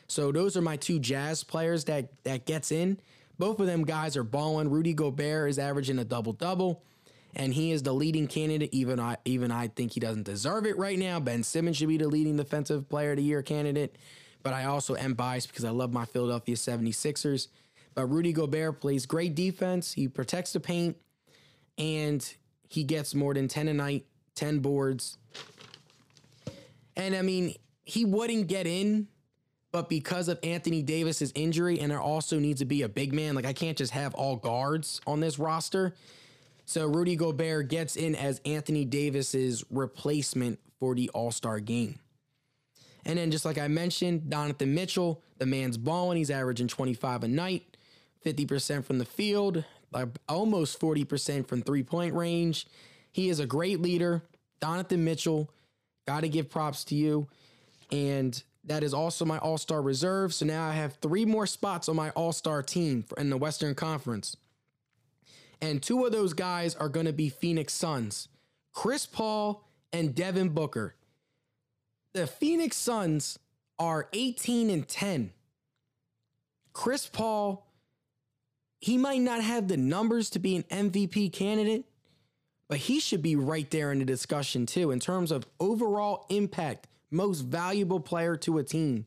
[0.07, 2.99] So those are my two Jazz players that that gets in.
[3.39, 4.69] Both of them guys are balling.
[4.69, 6.83] Rudy Gobert is averaging a double double,
[7.35, 8.73] and he is the leading candidate.
[8.73, 11.19] Even I even I think he doesn't deserve it right now.
[11.19, 13.97] Ben Simmons should be the leading defensive player of the year candidate.
[14.43, 17.47] But I also am biased because I love my Philadelphia 76ers.
[17.95, 19.93] But Rudy Gobert plays great defense.
[19.93, 20.97] He protects the paint,
[21.77, 22.33] and
[22.69, 25.17] he gets more than 10 a night 10 boards.
[26.95, 29.07] And I mean, he wouldn't get in,
[29.71, 33.35] but because of Anthony Davis's injury, and there also needs to be a big man,
[33.35, 35.95] like I can't just have all guards on this roster.
[36.65, 41.99] So Rudy Gobert gets in as Anthony Davis's replacement for the All Star game.
[43.05, 46.17] And then, just like I mentioned, Donovan Mitchell, the man's balling.
[46.17, 47.77] He's averaging 25 a night,
[48.25, 49.63] 50% from the field,
[50.27, 52.65] almost 40% from three point range.
[53.11, 54.23] He is a great leader.
[54.59, 55.51] Donovan Mitchell,
[56.07, 57.27] got to give props to you.
[57.91, 60.33] And that is also my All Star reserve.
[60.33, 63.75] So now I have three more spots on my All Star team in the Western
[63.75, 64.35] Conference.
[65.61, 68.27] And two of those guys are going to be Phoenix Suns
[68.73, 69.63] Chris Paul
[69.93, 70.95] and Devin Booker.
[72.13, 73.39] The Phoenix Suns
[73.79, 75.31] are 18 and 10.
[76.73, 77.65] Chris Paul,
[78.79, 81.85] he might not have the numbers to be an MVP candidate,
[82.67, 86.87] but he should be right there in the discussion too in terms of overall impact,
[87.11, 89.05] most valuable player to a team.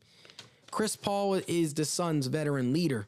[0.71, 3.07] Chris Paul is the Suns' veteran leader.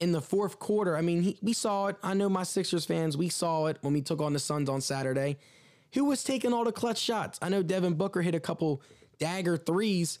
[0.00, 1.96] In the fourth quarter, I mean, he, we saw it.
[2.02, 4.80] I know my Sixers fans, we saw it when we took on the Suns on
[4.80, 5.36] Saturday.
[5.92, 7.38] Who was taking all the clutch shots?
[7.42, 8.82] I know Devin Booker hit a couple
[9.18, 10.18] dagger threes,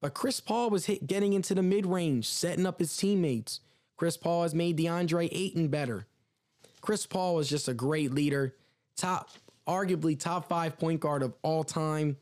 [0.00, 3.60] but Chris Paul was hit, getting into the mid range, setting up his teammates.
[3.96, 6.06] Chris Paul has made DeAndre Ayton better.
[6.80, 8.54] Chris Paul was just a great leader
[8.96, 9.30] top,
[9.66, 12.16] arguably top five point guard of all time.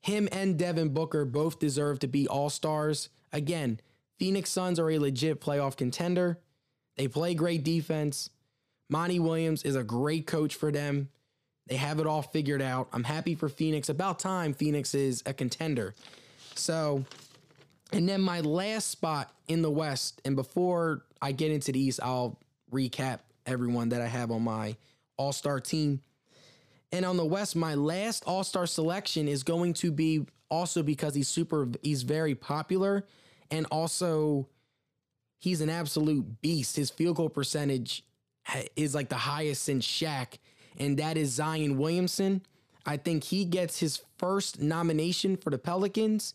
[0.00, 3.08] Him and Devin Booker both deserve to be all stars.
[3.32, 3.80] Again,
[4.18, 6.38] Phoenix Suns are a legit playoff contender.
[6.96, 8.30] They play great defense.
[8.88, 11.08] Monty Williams is a great coach for them.
[11.66, 12.88] They have it all figured out.
[12.92, 13.88] I'm happy for Phoenix.
[13.88, 15.94] About time Phoenix is a contender.
[16.54, 17.04] So,
[17.92, 22.00] and then my last spot in the West, and before I get into the East,
[22.02, 22.38] I'll
[22.72, 24.76] recap everyone that I have on my
[25.16, 26.00] all Star team.
[26.92, 31.14] And on the West, my last All Star selection is going to be also because
[31.14, 33.04] he's super, he's very popular,
[33.50, 34.48] and also
[35.38, 36.76] he's an absolute beast.
[36.76, 38.04] His field goal percentage
[38.76, 40.38] is like the highest since Shaq,
[40.78, 42.42] and that is Zion Williamson.
[42.84, 46.34] I think he gets his first nomination for the Pelicans.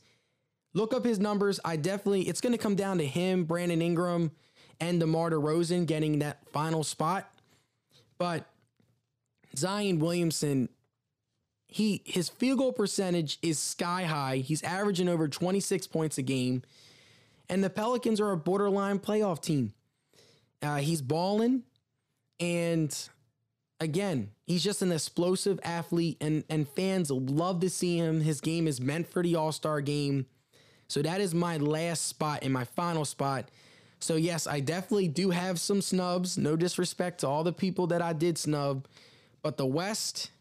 [0.74, 1.60] Look up his numbers.
[1.64, 4.32] I definitely, it's going to come down to him, Brandon Ingram,
[4.80, 7.30] and DeMar DeRozan getting that final spot.
[8.18, 8.46] But
[9.56, 10.70] Zion Williamson,
[11.68, 14.38] he his field goal percentage is sky high.
[14.38, 16.64] He's averaging over 26 points a game.
[17.52, 19.74] And the Pelicans are a borderline playoff team.
[20.62, 21.64] Uh, he's balling.
[22.40, 22.98] And
[23.82, 28.22] again, he's just an explosive athlete, and, and fans love to see him.
[28.22, 30.28] His game is meant for the All Star game.
[30.88, 33.52] So that is my last spot and my final spot.
[34.00, 36.38] So, yes, I definitely do have some snubs.
[36.38, 38.88] No disrespect to all the people that I did snub.
[39.42, 40.32] But the West,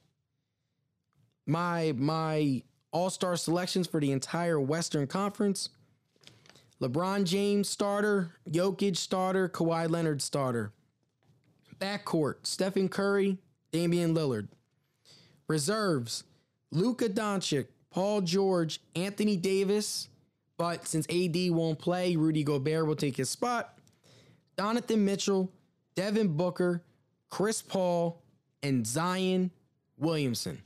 [1.44, 5.70] my my all-star selections for the entire Western Conference.
[6.81, 10.73] LeBron James starter, Jokic starter, Kawhi Leonard starter.
[11.79, 13.38] Backcourt, Stephen Curry,
[13.71, 14.49] Damian Lillard.
[15.47, 16.25] Reserves,
[16.71, 20.09] Luka Doncic, Paul George, Anthony Davis,
[20.57, 23.79] but since AD won't play, Rudy Gobert will take his spot.
[24.57, 25.51] Donovan Mitchell,
[25.95, 26.83] Devin Booker,
[27.29, 28.23] Chris Paul,
[28.62, 29.51] and Zion
[29.99, 30.62] Williamson.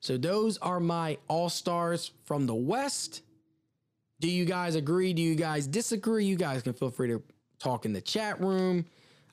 [0.00, 3.22] So those are my all stars from the West.
[4.20, 5.12] Do you guys agree?
[5.12, 6.24] Do you guys disagree?
[6.24, 7.22] You guys can feel free to
[7.58, 8.86] talk in the chat room.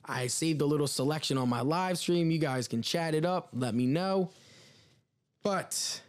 [0.04, 2.30] I saved a little selection on my live stream.
[2.30, 4.30] You guys can chat it up, let me know.
[5.42, 6.02] But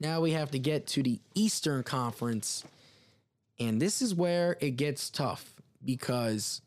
[0.00, 2.64] now we have to get to the Eastern Conference.
[3.58, 6.62] And this is where it gets tough because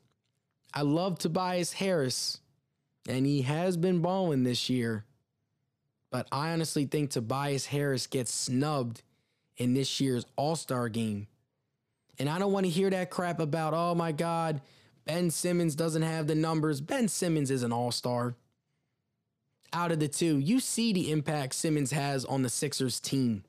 [0.73, 2.39] I love Tobias Harris
[3.07, 5.05] and he has been balling this year.
[6.11, 9.01] But I honestly think Tobias Harris gets snubbed
[9.57, 11.27] in this year's All Star game.
[12.19, 14.61] And I don't want to hear that crap about, oh my God,
[15.05, 16.81] Ben Simmons doesn't have the numbers.
[16.81, 18.35] Ben Simmons is an All Star.
[19.73, 23.43] Out of the two, you see the impact Simmons has on the Sixers team.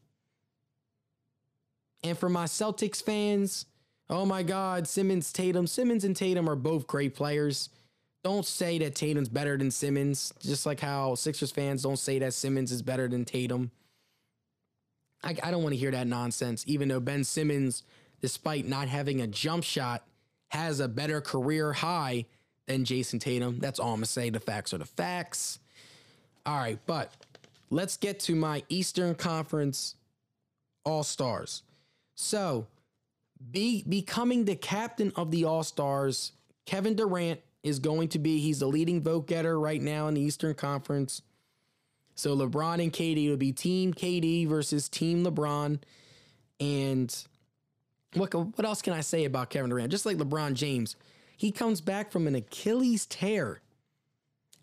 [2.02, 3.66] And for my Celtics fans,
[4.10, 5.66] oh my God, Simmons, Tatum.
[5.66, 7.70] Simmons and Tatum are both great players.
[8.24, 12.34] Don't say that Tatum's better than Simmons, just like how Sixers fans don't say that
[12.34, 13.70] Simmons is better than Tatum.
[15.22, 17.83] I, I don't want to hear that nonsense, even though Ben Simmons,
[18.20, 20.04] despite not having a jump shot,
[20.48, 22.26] has a better career high
[22.66, 23.59] than Jayson Tatum.
[23.59, 24.31] That's all I'm going to say.
[24.31, 25.59] The facts are the facts.
[26.46, 27.12] All right, but
[27.70, 29.96] let's get to my Eastern Conference
[30.85, 31.62] All Stars.
[32.14, 32.66] So,
[33.50, 36.33] be becoming the captain of the All Stars,
[36.66, 40.20] Kevin Durant is going to be he's the leading vote getter right now in the
[40.20, 41.22] Eastern Conference.
[42.18, 45.78] So LeBron and KD would be team KD versus team LeBron.
[46.59, 47.24] And
[48.14, 49.92] what what else can I say about Kevin Durant?
[49.92, 50.96] Just like LeBron James,
[51.37, 53.61] he comes back from an Achilles tear,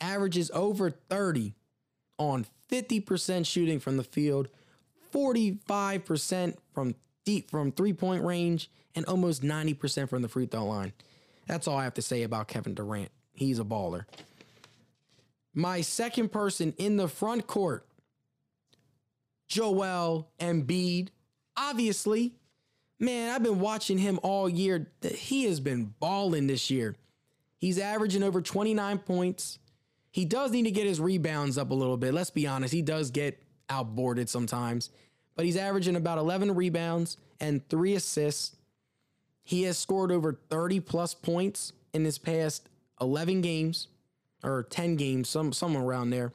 [0.02, 1.54] averages over 30
[2.18, 4.50] on 50% shooting from the field,
[5.14, 10.92] 45% from deep from three point range and almost 90% from the free throw line.
[11.48, 13.12] That's all I have to say about Kevin Durant.
[13.34, 14.04] He's a baller.
[15.56, 17.88] My second person in the front court,
[19.48, 21.10] Joel Embiid.
[21.58, 22.36] Obviously,
[23.00, 24.92] man, I've been watching him all year.
[25.02, 26.96] He has been balling this year.
[27.58, 29.58] He's averaging over 29 points.
[30.12, 32.14] He does need to get his rebounds up a little bit.
[32.14, 34.90] Let's be honest, he does get outboarded sometimes
[35.36, 38.56] but he's averaging about 11 rebounds and three assists.
[39.44, 42.70] He has scored over 30 plus points in his past
[43.02, 43.90] 11 games
[44.46, 46.34] or 10 games, some somewhere around there.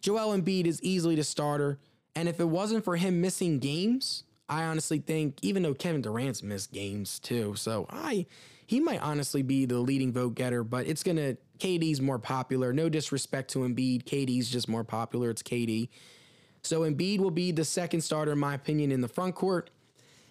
[0.00, 1.78] Joel Embiid is easily the starter,
[2.14, 6.42] and if it wasn't for him missing games, I honestly think even though Kevin Durant's
[6.42, 8.26] missed games too, so I
[8.66, 12.72] he might honestly be the leading vote getter, but it's gonna KD's more popular.
[12.72, 15.30] No disrespect to Embiid, KD's just more popular.
[15.30, 15.88] It's KD.
[16.62, 19.70] So Embiid will be the second starter, in my opinion, in the front court.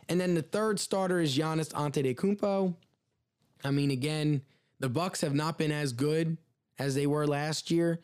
[0.09, 2.75] And then the third starter is Giannis Antetokounmpo.
[3.63, 4.41] I mean, again,
[4.83, 6.37] the Bucks have not been as good
[6.77, 8.01] as they were last year,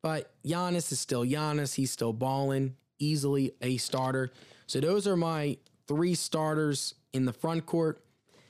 [0.00, 1.74] but Giannis is still Giannis.
[1.74, 4.30] He's still balling, easily a starter.
[4.68, 5.56] So those are my
[5.88, 8.04] three starters in the front court.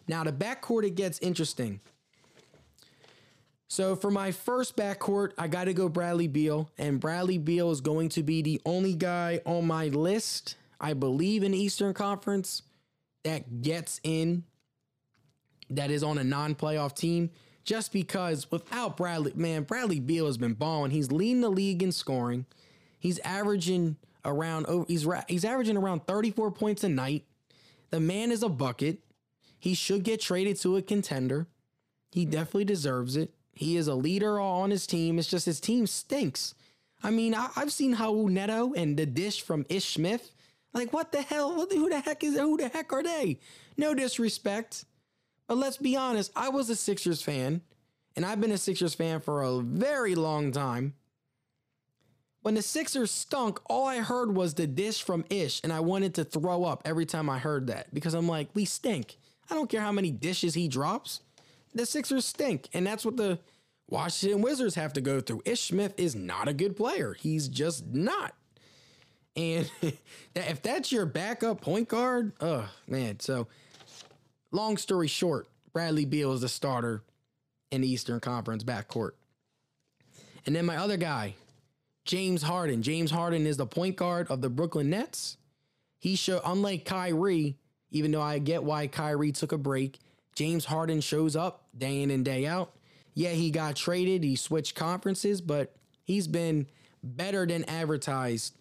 [0.06, 1.80] Now the back court, it gets interesting.
[3.68, 7.80] So for my first backcourt, I got to go Bradley Beal, and Bradley Beal is
[7.80, 12.60] going to be the only guy on my list, I believe, in Eastern Conference
[13.24, 14.44] that gets in,
[15.70, 17.30] that is on a non-playoff team.
[17.70, 20.90] Just because without Bradley, man, Bradley Beal has been balling.
[20.90, 22.46] He's leading the league in scoring.
[22.98, 27.26] He's averaging around he's he's averaging around 34 points a night.
[27.90, 28.98] The man is a bucket.
[29.56, 31.46] He should get traded to a contender.
[32.10, 33.34] He definitely deserves it.
[33.52, 35.16] He is a leader on his team.
[35.16, 36.56] It's just his team stinks.
[37.04, 40.32] I mean, I, have seen Raul Neto and the dish from Ish Smith.
[40.74, 41.52] Like, what the hell?
[41.54, 42.36] Who the heck is?
[42.36, 43.38] Who the heck are they?
[43.76, 44.86] No disrespect,
[45.50, 46.30] but let's be honest.
[46.36, 47.62] I was a Sixers fan,
[48.14, 50.94] and I've been a Sixers fan for a very long time.
[52.42, 56.14] When the Sixers stunk, all I heard was the dish from Ish, and I wanted
[56.14, 59.18] to throw up every time I heard that because I'm like, we stink.
[59.50, 61.22] I don't care how many dishes he drops.
[61.74, 63.40] The Sixers stink, and that's what the
[63.88, 65.42] Washington Wizards have to go through.
[65.44, 67.14] Ish Smith is not a good player.
[67.14, 68.36] He's just not.
[69.34, 69.68] And
[70.36, 73.18] if that's your backup point guard, oh man.
[73.18, 73.48] So,
[74.50, 77.02] long story short, Bradley Beal is the starter
[77.70, 79.12] in the Eastern Conference backcourt.
[80.46, 81.34] And then my other guy,
[82.04, 82.82] James Harden.
[82.82, 85.36] James Harden is the point guard of the Brooklyn Nets.
[85.98, 87.56] He show unlike Kyrie,
[87.90, 89.98] even though I get why Kyrie took a break,
[90.34, 92.72] James Harden shows up day in and day out.
[93.14, 96.66] Yeah, he got traded, he switched conferences, but he's been
[97.02, 98.54] better than advertised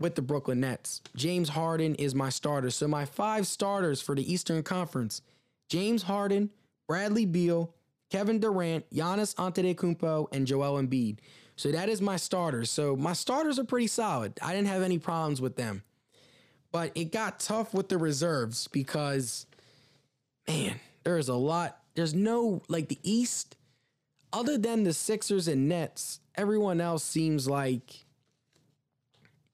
[0.00, 1.02] with the Brooklyn Nets.
[1.14, 2.70] James Harden is my starter.
[2.70, 5.22] So my five starters for the Eastern Conference:
[5.68, 6.50] James Harden,
[6.88, 7.72] Bradley Beal,
[8.10, 11.18] Kevin Durant, Giannis Antetokounmpo, and Joel Embiid.
[11.54, 12.70] So that is my starters.
[12.70, 14.32] So my starters are pretty solid.
[14.42, 15.82] I didn't have any problems with them.
[16.72, 19.46] But it got tough with the reserves because
[20.48, 21.78] man, there is a lot.
[21.94, 23.56] There's no like the East,
[24.32, 28.04] other than the Sixers and Nets, everyone else seems like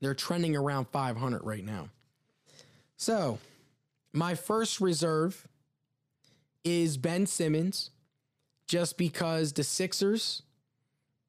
[0.00, 1.88] they're trending around 500 right now.
[2.96, 3.38] So,
[4.12, 5.46] my first reserve
[6.64, 7.90] is Ben Simmons,
[8.66, 10.42] just because the Sixers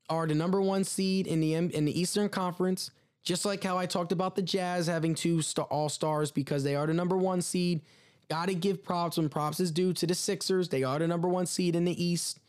[0.09, 2.91] are the number one seed in the in the Eastern Conference.
[3.23, 6.87] Just like how I talked about the Jazz having two All Stars because they are
[6.87, 7.81] the number one seed.
[8.29, 10.69] Got to give props when props is due to the Sixers.
[10.69, 12.39] They are the number one seed in the East.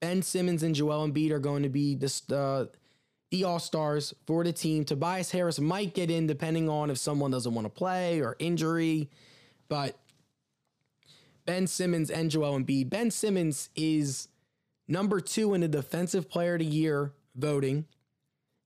[0.00, 2.66] Ben Simmons and Joel Embiid are going to be the, uh,
[3.30, 4.84] the All Stars for the team.
[4.84, 9.08] Tobias Harris might get in depending on if someone doesn't want to play or injury.
[9.68, 9.96] But
[11.46, 12.90] Ben Simmons and Joel Embiid.
[12.90, 14.28] Ben Simmons is
[14.88, 17.86] number two in the Defensive Player of the Year voting.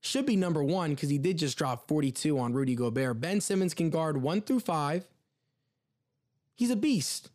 [0.01, 3.19] Should be number one because he did just drop 42 on Rudy Gobert.
[3.21, 5.07] Ben Simmons can guard one through five.
[6.55, 7.29] He's a beast.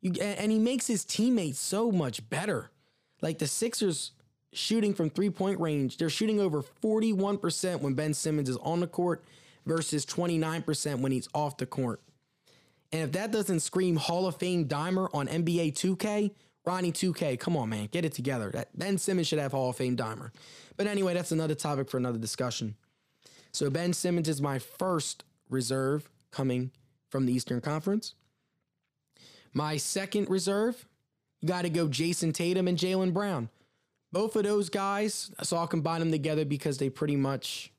[0.00, 2.70] You, and he makes his teammates so much better.
[3.20, 4.12] Like the Sixers
[4.52, 8.86] shooting from three point range, they're shooting over 41% when Ben Simmons is on the
[8.86, 9.24] court
[9.66, 12.00] versus 29% when he's off the court.
[12.92, 16.32] And if that doesn't scream Hall of Fame dimer on NBA 2K,
[16.64, 18.50] Ronnie 2K, come on, man, get it together.
[18.50, 20.30] That Ben Simmons should have Hall of Fame dimer.
[20.76, 22.76] But anyway, that's another topic for another discussion.
[23.52, 26.70] So Ben Simmons is my first reserve coming
[27.10, 28.14] from the Eastern Conference.
[29.52, 30.86] My second reserve,
[31.40, 33.50] you got to go Jayson Tatum and Jaylen Brown.
[34.12, 37.72] Both of those guys, so I'll combine them together because they pretty much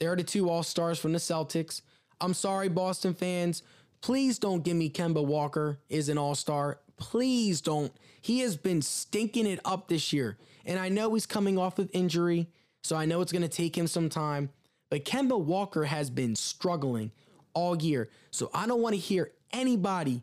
[0.00, 1.80] they're the two all stars from the Celtics.
[2.20, 3.62] I'm sorry, Boston fans.
[4.00, 6.78] Please don't give me Kemba Walker is an all star.
[6.96, 7.92] Please don't.
[8.20, 10.36] He has been stinking it up this year.
[10.66, 12.48] And I know he's coming off of injury,
[12.82, 14.50] so I know it's going to take him some time.
[14.90, 17.10] But Kemba Walker has been struggling
[17.52, 18.10] all year.
[18.30, 20.22] So I don't want to hear anybody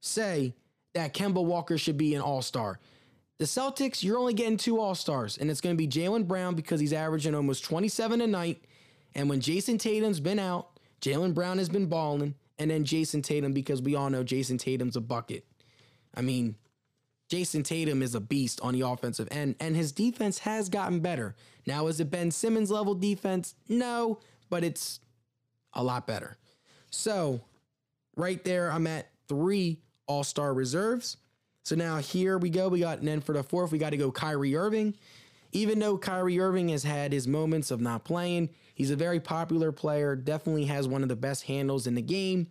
[0.00, 0.54] say
[0.94, 2.80] that Kemba Walker should be an all star.
[3.40, 6.54] The Celtics, you're only getting two all stars, and it's going to be Jaylen Brown
[6.54, 8.62] because he's averaging almost 27 a night.
[9.14, 13.54] And when Jayson Tatum's been out, Jaylen Brown has been balling, and then Jayson Tatum
[13.54, 15.46] because we all know Jayson Tatum's a bucket.
[16.14, 16.56] I mean,
[17.30, 21.34] Jayson Tatum is a beast on the offensive end, and his defense has gotten better.
[21.66, 23.54] Now, is it Ben Simmons level defense?
[23.70, 24.18] No,
[24.50, 25.00] but it's
[25.72, 26.36] a lot better.
[26.90, 27.40] So,
[28.16, 31.16] right there, I'm at three all Star reserves.
[31.70, 32.68] So now here we go.
[32.68, 34.96] We got, and for the fourth, we got to go Kyrie Irving.
[35.52, 39.70] Even though Kyrie Irving has had his moments of not playing, he's a very popular
[39.70, 42.48] player, definitely has one of the best handles in the game.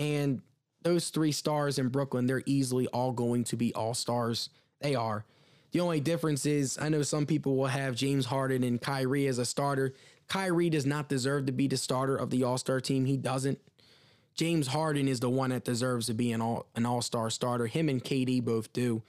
[0.00, 0.42] And
[0.82, 4.50] those three stars in Brooklyn, they're easily all going to be all stars.
[4.80, 5.24] They are.
[5.70, 9.38] The only difference is I know some people will have James Harden and Kyrie as
[9.38, 9.94] a starter.
[10.26, 13.04] Kyrie does not deserve to be the starter of the All Star team.
[13.04, 13.60] He doesn't.
[14.34, 17.66] James Harden is the one that deserves to be an all an all star starter.
[17.66, 19.02] Him and KD both do,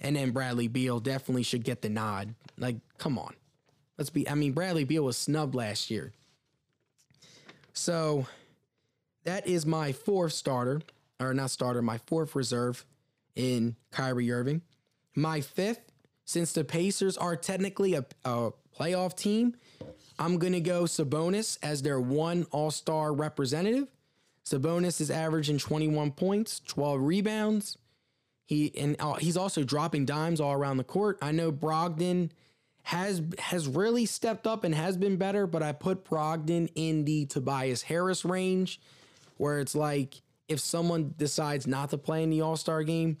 [0.00, 2.34] and then Bradley Beal definitely should get the nod.
[2.56, 3.34] Like, come on,
[3.96, 4.28] let's be.
[4.28, 6.12] I mean, Bradley Beal was snubbed last year,
[7.72, 8.26] so
[9.24, 10.80] that is my fourth starter,
[11.18, 12.84] or not starter, my fourth reserve
[13.34, 14.62] in Kyrie Irving.
[15.16, 15.90] My fifth,
[16.24, 19.56] since the Pacers are technically a, a playoff team,
[20.20, 23.88] I'm gonna go Sabonis as their one All Star representative.
[24.48, 27.78] Sabonis is averaging 21 points, 12 rebounds.
[28.46, 31.18] He and uh, he's also dropping dimes all around the court.
[31.20, 32.30] I know Brogdon
[32.84, 37.26] has has really stepped up and has been better, but I put Brogdon in the
[37.26, 38.80] Tobias Harris range,
[39.36, 43.18] where it's like if someone decides not to play in the All Star game,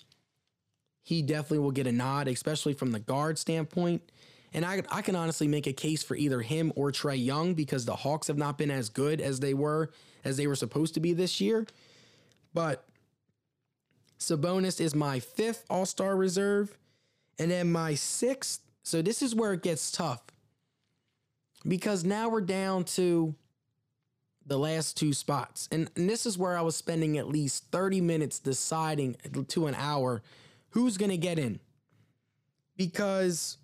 [1.02, 4.10] he definitely will get a nod, especially from the guard standpoint.
[4.54, 7.84] And I, I can honestly make a case for either him or Trae Young because
[7.84, 9.90] the Hawks have not been as good as they were
[10.24, 11.66] as they were supposed to be this year.
[12.54, 12.84] But
[14.18, 16.76] Sabonis is my fifth All Star reserve.
[17.38, 18.60] And then my sixth.
[18.82, 20.22] So this is where it gets tough
[21.66, 23.34] because now we're down to
[24.46, 25.68] the last two spots.
[25.70, 29.16] And, and this is where I was spending at least 30 minutes deciding
[29.48, 30.22] to an hour
[30.70, 31.60] who's going to get in.
[32.76, 33.58] Because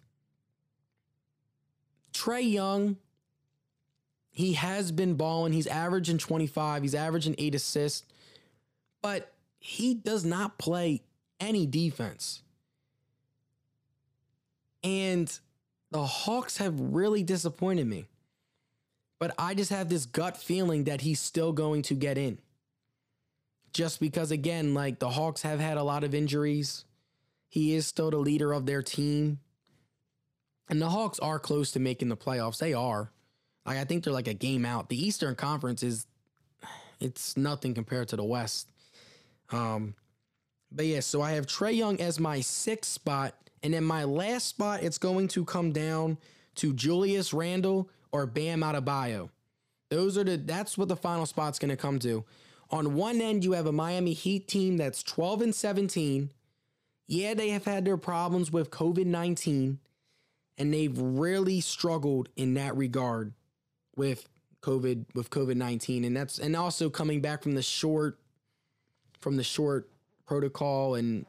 [2.15, 2.97] Trae Young,
[4.31, 5.53] he has been balling.
[5.53, 8.05] He's averaging 25, he's averaging eight assists,
[9.03, 11.03] but he does not play
[11.41, 12.43] any defense.
[14.83, 15.39] And
[15.91, 18.07] the Hawks have really disappointed me.
[19.19, 22.39] But I just have this gut feeling that he's still going to get in.
[23.73, 26.85] Just because, again, like the Hawks have had a lot of injuries.
[27.49, 29.39] He is still the leader of their team.
[30.69, 32.59] And the Hawks are close to making the playoffs.
[32.59, 33.11] They are.
[33.67, 34.89] Like I think they're like a game out.
[34.89, 36.07] The Eastern Conference is
[37.01, 38.71] it's nothing compared to the West.
[39.51, 39.95] Um
[40.73, 43.35] but yeah, so I have Trae Young as my sixth spot.
[43.63, 46.19] And then my last spot, it's going to come down
[46.57, 49.31] to Julius Randle or Bam Adebayo.
[49.91, 52.25] Those are the that's what the final spot's gonna come to.
[52.71, 56.31] On one end, you have a Miami Heat team that's 12 and 17.
[57.07, 59.79] Yeah, they have had their problems with COVID 19
[60.59, 63.33] and they've really struggled in that regard
[63.97, 64.29] with
[64.63, 68.19] COVID with COVID nineteen, and that's and also coming back from the short
[69.21, 69.89] from the short
[70.27, 71.27] protocol and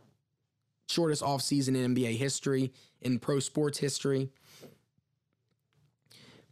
[0.87, 2.71] shortest off season in NBA history
[3.01, 4.29] in pro sports history.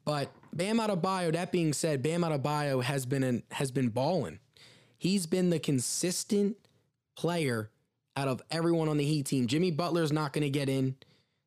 [0.06, 4.40] But Bam Adebayo, that being said, Bam Adebayo has been an, has been balling.
[4.98, 6.58] He's been the consistent
[7.16, 7.70] player
[8.16, 9.48] out of everyone on the Heat team.
[9.48, 10.96] Jimmy Butler's not going to get in.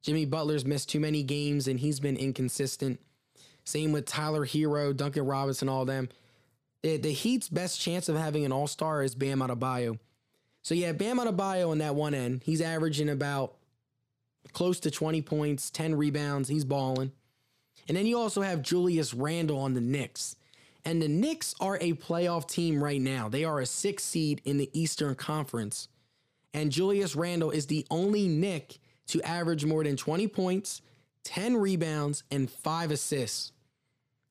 [0.07, 3.01] Jimmy Butler's missed too many games and he's been inconsistent.
[3.65, 6.11] Same with Tyler Herro, Duncan Robinson, all them.
[6.83, 9.99] The, the Heat's best chance of having an all star is Bam Adebayo.
[10.63, 13.57] So yeah, Bam Adebayo on that one end, he's averaging about
[14.53, 16.49] close to 20 points, 10 rebounds.
[16.49, 17.11] He's balling.
[17.89, 20.37] And then you also have Julius Randle on the Knicks.
[20.85, 23.29] And the Knicks are a playoff team right now.
[23.29, 25.89] They are a six seed in the Eastern Conference.
[26.55, 28.79] And Julius Randle is the only Knick
[29.09, 30.83] to average more than 20 points,
[31.25, 33.53] 10 rebounds, and five assists.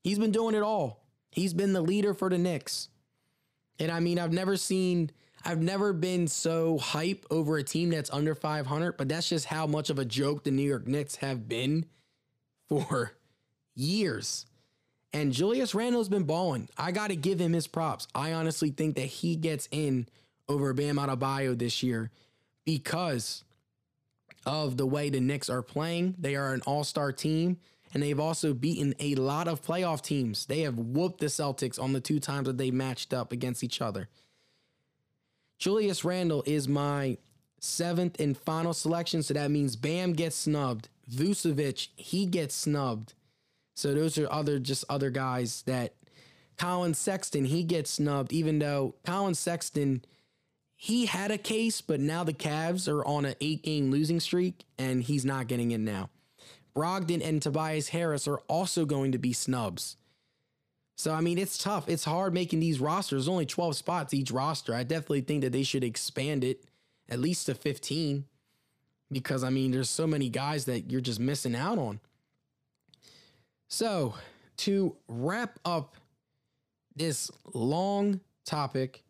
[0.03, 1.03] He's been doing it all.
[1.31, 2.89] He's been the leader for the Knicks.
[3.79, 5.11] And I mean, I've never seen,
[5.43, 9.67] I've never been so hype over a team that's under 500, but that's just how
[9.67, 11.85] much of a joke the New York Knicks have been
[12.69, 13.11] for
[13.75, 14.45] years.
[15.13, 16.67] And Julius Randle's been balling.
[16.77, 18.07] I got to give him his props.
[18.13, 20.07] I honestly think that he gets in
[20.49, 22.11] over Bam Adebayo this year
[22.65, 23.43] because
[24.45, 26.15] of the way the Knicks are playing.
[26.17, 27.57] They are an all star team,
[27.93, 30.45] and they've also beaten a lot of playoff teams.
[30.45, 33.81] They have whooped the Celtics on the two times that they matched up against each
[33.81, 34.09] other.
[35.57, 37.17] Julius Randle is my
[37.59, 40.89] seventh and final selection, so that means Bam gets snubbed.
[41.09, 43.13] Vucevic, he gets snubbed.
[43.75, 45.93] So those are other just other guys that
[46.57, 50.03] Colin Sexton, he gets snubbed, even though Colin Sexton
[50.85, 54.65] he had a case, but now the Cavs are on an eight game losing streak
[54.77, 56.11] and he's not getting in now.
[56.75, 59.97] Brogdon and Tobias Harris are also going to be snubs.
[60.95, 61.89] So, I mean, it's tough.
[61.89, 63.23] It's hard making these rosters.
[63.23, 64.75] There's only 12 spots each roster.
[64.75, 66.65] I definitely think that they should expand it
[67.09, 68.25] at least to 15
[69.11, 71.99] because, I mean, there's so many guys that you're just missing out on.
[73.69, 74.13] So,
[74.57, 75.95] to wrap up
[76.95, 79.04] this long topic,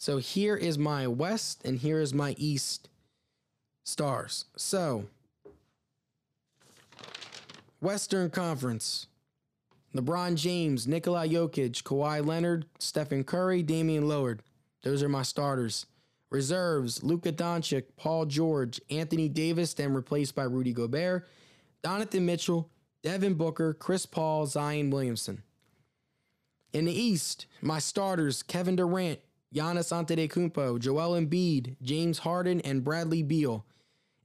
[0.00, 2.88] so here is my West and here is my East
[3.84, 4.46] stars.
[4.56, 5.04] So,
[7.82, 9.08] Western Conference.
[9.94, 14.38] LeBron James, Nikola Jokic, Kawhi Leonard, Stephen Curry, Damian Lillard.
[14.82, 15.84] Those are my starters.
[16.30, 21.28] Reserves, Luka Doncic, Paul George, Anthony Davis, then replaced by Rudy Gobert,
[21.82, 22.70] Donovan Mitchell,
[23.02, 25.42] Devin Booker, Chris Paul, Zion Williamson.
[26.72, 29.18] In the East, my starters, Kevin Durant,
[29.54, 33.64] Giannis Antetokounmpo, Joel Embiid, James Harden, and Bradley Beal.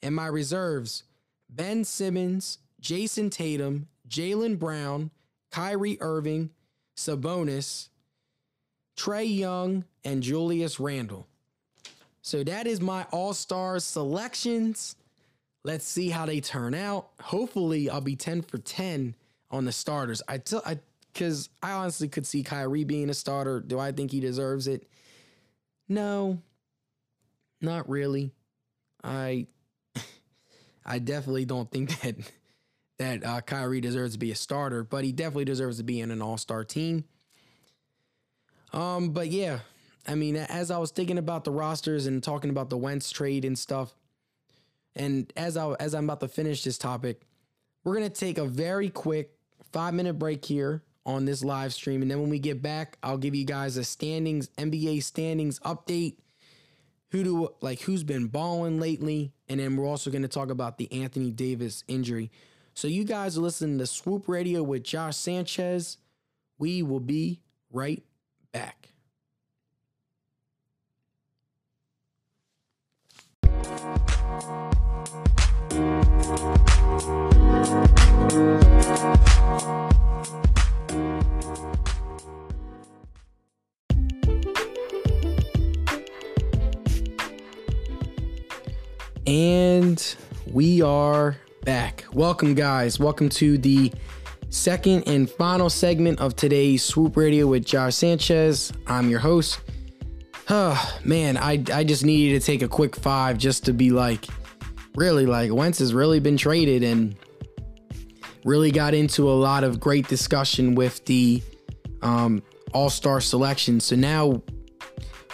[0.04, 1.04] And my reserves,
[1.50, 5.10] Ben Simmons, Jayson Tatum, Jaylen Brown,
[5.52, 6.52] Kyrie Irving,
[6.96, 7.90] Sabonis,
[8.98, 11.28] Trae Young, and Julius Randle.
[12.22, 14.96] So that is my All Star selections.
[15.64, 17.10] Let's see how they turn out.
[17.22, 19.16] Hopefully, I'll be 10 for 10
[19.50, 20.22] on the starters.
[20.28, 20.80] I tell I
[21.12, 23.62] because I honestly could see Kyrie being a starter.
[23.62, 24.88] Do I think he deserves it?
[25.88, 26.42] No,
[27.62, 28.32] not really.
[29.04, 29.48] I
[30.86, 32.16] I definitely don't think that
[32.98, 36.12] that uh, Kyrie deserves to be a starter, but he definitely deserves to be in
[36.12, 37.06] an All Star team.
[38.74, 39.60] Um, but yeah,
[40.08, 43.46] I mean, as I was thinking about the rosters and talking about the Wentz trade
[43.46, 43.96] and stuff,
[44.96, 47.22] and as I as I'm about to finish this topic,
[47.84, 49.32] we're gonna take a very quick
[49.72, 53.18] five minute break here on this live stream, and then when we get back, I'll
[53.18, 56.18] give you guys a standings NBA standings update.
[57.10, 60.92] Who do like who's been balling lately, and then we're also gonna talk about the
[60.92, 62.32] Anthony Davis injury.
[62.74, 65.98] So you guys are listening to Swoop Radio with Josh Sanchez.
[66.58, 67.42] We will be
[67.72, 68.04] right
[68.52, 68.90] back.
[89.28, 90.16] And
[90.52, 92.06] we are back.
[92.14, 93.00] Welcome, guys.
[93.00, 93.92] Welcome to the
[94.50, 98.72] second and final segment of today's Swoop Radio with Josh Sanchez.
[98.86, 99.62] I'm your host.
[100.48, 104.28] Oh, man, I, I just needed to take a quick five just to be like,
[104.96, 107.16] really, like, Wentz has really been traded and
[108.44, 111.42] really got into a lot of great discussion with the
[112.04, 112.44] um,
[112.76, 113.80] all star selection.
[113.80, 114.44] So now,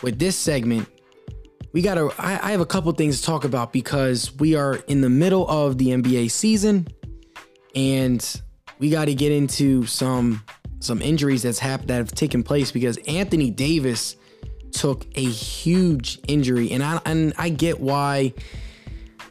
[0.01, 0.87] with this segment,
[1.74, 4.76] we got to, I, I have a couple things to talk about because we are
[4.88, 6.88] in the middle of the NBA season
[7.76, 8.41] and
[8.80, 10.43] we got to get into some
[10.80, 14.15] some injuries that's happened that have taken place because Anthony Davis
[14.72, 18.34] took a huge injury, and I and I get why.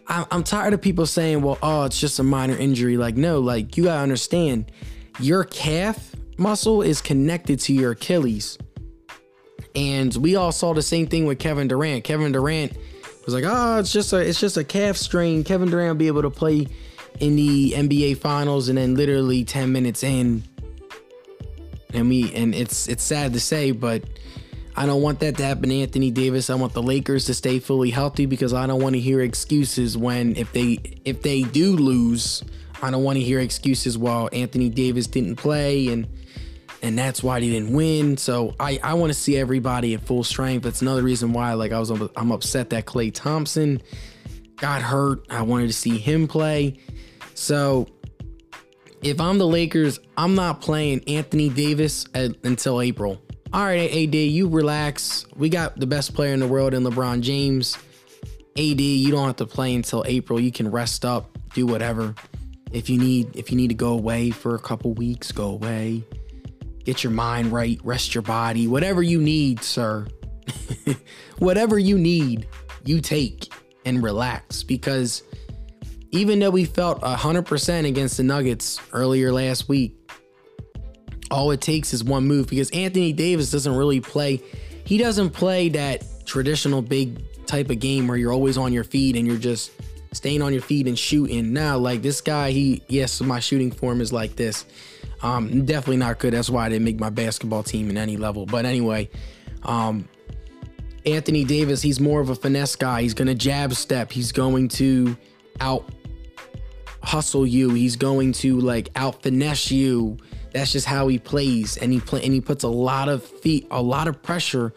[0.07, 3.41] I'm, I'm tired of people saying, "Well, oh, it's just a minor injury." Like, no,
[3.41, 4.71] like you gotta understand,
[5.19, 8.57] your calf muscle is connected to your Achilles,
[9.75, 12.05] and we all saw the same thing with Kevin Durant.
[12.05, 12.73] Kevin Durant
[13.25, 16.23] was like, "Oh, it's just a it's just a calf strain." Kevin Durant be able
[16.23, 16.67] to play
[17.21, 20.43] in the NBA Finals, and then literally 10 minutes in,
[21.93, 24.03] and we and it's it's sad to say, but
[24.77, 26.49] I don't want that to happen to Anthony Davis.
[26.49, 29.97] I want the Lakers to stay fully healthy because I don't want to hear excuses
[29.99, 32.43] when if they if they do lose,
[32.83, 36.09] I don't want to hear excuses while Anthony Davis didn't play and
[36.83, 38.17] and that's why they didn't win.
[38.17, 40.65] So I I want to see everybody at full strength.
[40.65, 43.83] That's another reason why like I was I'm upset that Klay Thompson
[44.57, 45.27] got hurt.
[45.31, 46.79] I wanted to see him play.
[47.35, 47.87] So
[49.03, 53.21] if I'm the Lakers, I'm not playing Anthony Davis at, until April.
[53.53, 55.27] All right, AD, you relax.
[55.35, 57.77] We got the best player in the world in LeBron James.
[58.57, 60.39] AD, you don't have to play until April.
[60.39, 62.15] You can rest up, do whatever.
[62.73, 66.05] If you need if you need to go away for a couple weeks, go away.
[66.85, 70.07] Get your mind right, rest your body, whatever you need, sir.
[71.39, 72.49] whatever you need,
[72.85, 73.53] you take
[73.85, 75.23] and relax because
[76.11, 79.97] even though we felt 100% against the Nuggets earlier last week,
[81.31, 84.43] all it takes is one move because Anthony Davis doesn't really play.
[84.85, 89.17] He doesn't play that traditional big type of game where you're always on your feet
[89.17, 89.71] and you're just
[90.13, 91.53] staying on your feet and shooting.
[91.53, 94.65] Now, like this guy, he yes, my shooting form is like this.
[95.23, 96.33] Um, definitely not good.
[96.33, 98.47] That's why I didn't make my basketball team in any level.
[98.47, 99.11] But anyway,
[99.63, 100.09] um,
[101.05, 103.03] Anthony Davis, he's more of a finesse guy.
[103.03, 104.13] He's gonna jab step.
[104.13, 105.17] He's going to
[105.61, 105.89] out
[107.03, 107.71] hustle you.
[107.71, 110.17] He's going to like out finesse you.
[110.53, 113.67] That's just how he plays, and he play and he puts a lot of feet,
[113.71, 114.73] a lot of pressure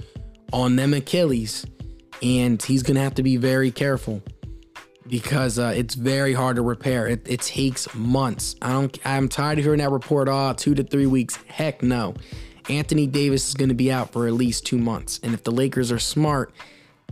[0.51, 1.65] on them Achilles,
[2.21, 4.21] and he's gonna have to be very careful
[5.07, 7.07] because uh, it's very hard to repair.
[7.07, 8.55] It, it, takes months.
[8.61, 8.97] I don't.
[9.05, 10.29] I'm tired of hearing that report.
[10.29, 11.37] Ah, two to three weeks.
[11.47, 12.13] Heck no.
[12.69, 15.51] Anthony Davis is going to be out for at least two months, and if the
[15.51, 16.53] Lakers are smart,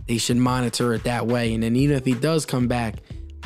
[0.06, 1.52] they should monitor it that way.
[1.54, 2.96] And then even if he does come back,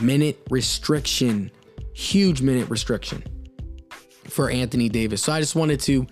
[0.00, 1.50] minute restriction,
[1.92, 3.24] huge minute restriction
[4.24, 5.22] for Anthony Davis.
[5.22, 6.06] So I just wanted to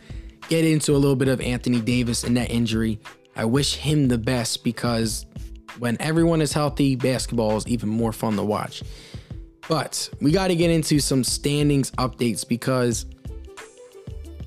[0.49, 2.99] get into a little bit of Anthony Davis and that injury.
[3.37, 5.27] I wish him the best because
[5.79, 8.83] when everyone is healthy, basketball is even more fun to watch.
[9.69, 13.07] But we got to get into some standings updates because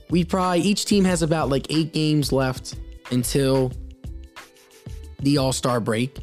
[0.10, 2.76] we probably each team has about like eight games left
[3.12, 3.72] until
[5.20, 6.20] the All Star break.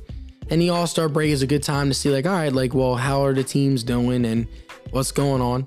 [0.51, 2.75] And the All Star break is a good time to see, like, all right, like,
[2.75, 4.47] well, how are the teams doing and
[4.91, 5.67] what's going on?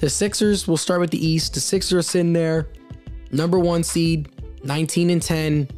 [0.00, 1.54] The Sixers, we'll start with the East.
[1.54, 2.68] The Sixers are sitting there,
[3.32, 4.28] number one seed,
[4.64, 5.68] 19 and 10.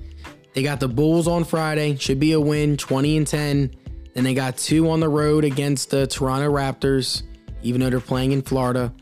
[0.53, 3.75] They got the Bulls on Friday, should be a win, 20 and 10.
[4.15, 7.23] Then they got two on the road against the Toronto Raptors,
[7.63, 8.93] even though they're playing in Florida.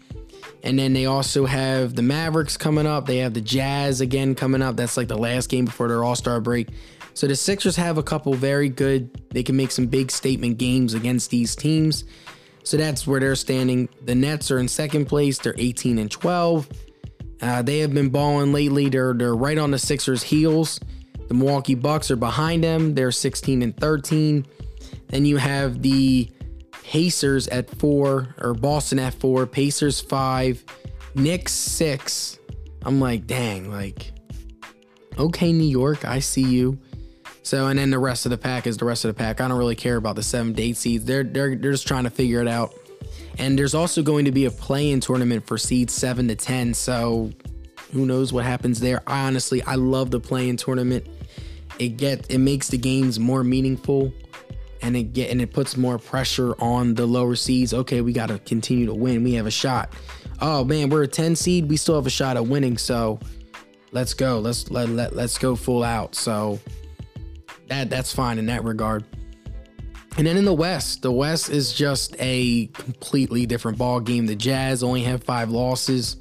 [0.62, 3.06] And then they also have the Mavericks coming up.
[3.06, 4.76] They have the Jazz again coming up.
[4.76, 6.68] That's like the last game before their All Star break.
[7.14, 10.94] So the Sixers have a couple very good, they can make some big statement games
[10.94, 12.04] against these teams.
[12.62, 13.88] So that's where they're standing.
[14.04, 15.38] The Nets are in second place.
[15.38, 16.68] They're 18 and 12.
[17.40, 18.88] Uh, they have been balling lately.
[18.88, 20.78] They're they're right on the Sixers' heels.
[21.28, 22.94] The Milwaukee Bucks are behind them.
[22.94, 24.46] They're 16 and 13.
[25.08, 26.30] Then you have the
[26.88, 30.64] Pacers at four, or Boston at four, Pacers five,
[31.14, 32.38] Knicks six.
[32.82, 34.12] I'm like, dang, like,
[35.18, 36.78] okay, New York, I see you.
[37.42, 39.40] So, and then the rest of the pack is the rest of the pack.
[39.40, 41.04] I don't really care about the seven eight seeds.
[41.04, 42.74] They're they're they're just trying to figure it out.
[43.38, 46.72] And there's also going to be a play-in tournament for seeds seven to ten.
[46.72, 47.30] So,
[47.92, 49.02] who knows what happens there?
[49.06, 51.06] I honestly, I love the play-in tournament.
[51.78, 54.12] It get it makes the games more meaningful
[54.82, 57.72] and it get and it puts more pressure on the lower seeds.
[57.74, 59.22] Okay, we got to continue to win.
[59.24, 59.92] We have a shot.
[60.40, 61.68] Oh man, we're a 10 seed.
[61.68, 62.78] We still have a shot at winning.
[62.78, 63.18] So
[63.92, 64.38] let's go.
[64.38, 66.14] Let's let, let let's go full out.
[66.14, 66.58] So
[67.68, 69.04] that that's fine in that regard.
[70.16, 74.26] And then in the West, the West is just a completely different ball game.
[74.26, 76.16] The Jazz only have five losses.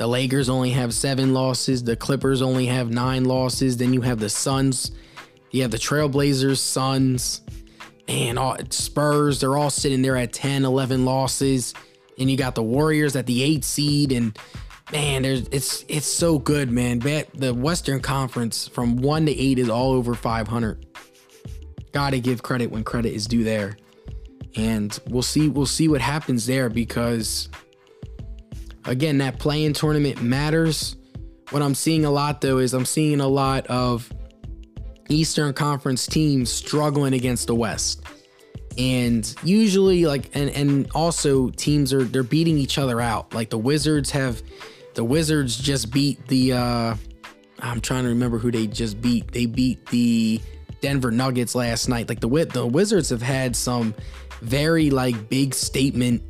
[0.00, 1.84] The Lakers only have seven losses.
[1.84, 3.76] The Clippers only have nine losses.
[3.76, 4.92] Then you have the Suns.
[5.50, 7.42] You have the Trailblazers, Suns,
[8.08, 9.40] and all, Spurs.
[9.40, 11.74] They're all sitting there at 10, 11 losses.
[12.18, 14.10] And you got the Warriors at the eight seed.
[14.10, 14.38] And
[14.90, 17.00] man, there's it's it's so good, man.
[17.00, 20.86] The Western Conference from one to eight is all over 500.
[21.92, 23.76] Gotta give credit when credit is due there.
[24.56, 27.50] And we'll see we'll see what happens there because
[28.90, 30.96] again, that play-in tournament matters.
[31.50, 34.12] What I'm seeing a lot though is I'm seeing a lot of
[35.08, 38.02] Eastern Conference teams struggling against the West.
[38.76, 43.34] And usually like and and also teams are they're beating each other out.
[43.34, 44.42] Like the Wizards have
[44.94, 46.94] the Wizards just beat the uh
[47.60, 49.32] I'm trying to remember who they just beat.
[49.32, 50.40] They beat the
[50.80, 52.08] Denver Nuggets last night.
[52.08, 53.94] Like the the Wizards have had some
[54.40, 56.22] very like big statement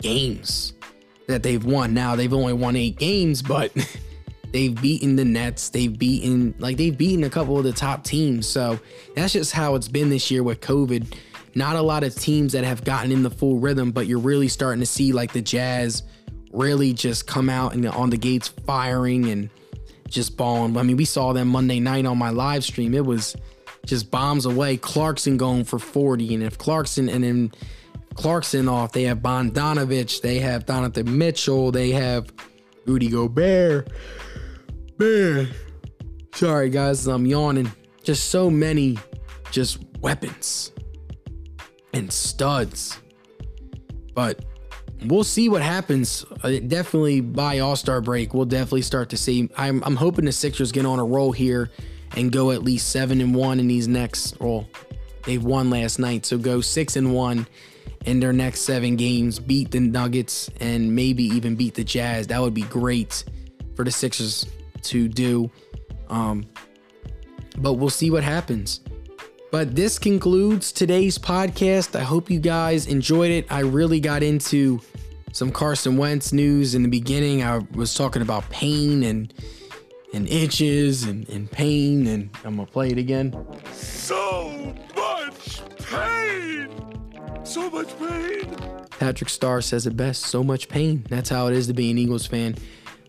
[0.00, 0.75] games
[1.28, 1.94] that they've won.
[1.94, 3.72] Now they've only won 8 games, but
[4.52, 8.46] they've beaten the Nets, they've beaten like they've beaten a couple of the top teams.
[8.46, 8.78] So
[9.14, 11.14] that's just how it's been this year with COVID.
[11.54, 14.48] Not a lot of teams that have gotten in the full rhythm, but you're really
[14.48, 16.02] starting to see like the Jazz
[16.52, 19.50] really just come out and on the gates firing and
[20.08, 20.76] just balling.
[20.76, 22.94] I mean, we saw them Monday night on my live stream.
[22.94, 23.36] It was
[23.84, 24.76] just bombs away.
[24.76, 26.34] Clarkson going for 40.
[26.34, 27.52] And if Clarkson and then
[28.16, 32.32] Clarkson off, they have Bogdanovic, they have Donovan Mitchell, they have
[32.86, 33.90] Rudy Gobert.
[34.98, 35.48] Man.
[36.34, 37.70] Sorry guys, I'm yawning.
[38.02, 38.98] Just so many
[39.50, 40.72] just weapons
[41.92, 42.98] and studs.
[44.14, 44.44] But
[45.06, 46.24] we'll see what happens.
[46.42, 49.50] Uh, definitely by All Star break, we'll definitely start to see.
[49.56, 51.70] I'm, I'm hoping the Sixers get on a roll here
[52.16, 54.38] and go at least seven and one in these next.
[54.40, 54.68] Well,
[55.24, 57.46] they've won last night, so go six and one
[58.06, 59.38] in their next seven games.
[59.38, 62.28] Beat the Nuggets and maybe even beat the Jazz.
[62.28, 63.24] That would be great
[63.74, 64.46] for the Sixers
[64.82, 65.50] to do.
[66.08, 66.46] Um,
[67.58, 68.80] but we'll see what happens.
[69.50, 71.98] But this concludes today's podcast.
[71.98, 73.46] I hope you guys enjoyed it.
[73.50, 74.80] I really got into
[75.32, 77.42] some Carson Wentz news in the beginning.
[77.42, 79.32] I was talking about pain and
[80.14, 83.34] and itches and, and pain, and I'm gonna play it again.
[83.72, 86.95] So much pain!
[87.46, 88.56] So much pain!
[88.98, 91.06] Patrick Star says it best so much pain.
[91.08, 92.56] That's how it is to be an Eagles fan.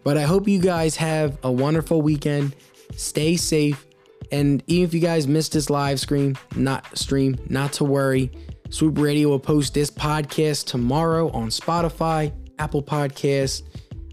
[0.04, 2.56] But I hope you guys have a wonderful weekend.
[2.96, 3.86] Stay safe.
[4.32, 8.32] And even if you guys missed this live stream, not stream, not to worry.
[8.70, 13.64] Swoop Radio will post this podcast tomorrow on Spotify, Apple Podcasts,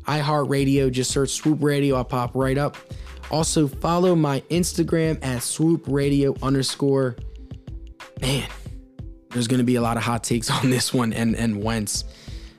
[0.04, 0.90] iHeartRadio.
[0.90, 1.96] Just search Swoop Radio.
[1.96, 2.76] I'll pop right up.
[3.30, 7.16] Also follow my Instagram at Swoop Radio underscore.
[8.20, 8.48] Man,
[9.34, 12.04] there's gonna be a lot of hot takes on this one and and Wentz.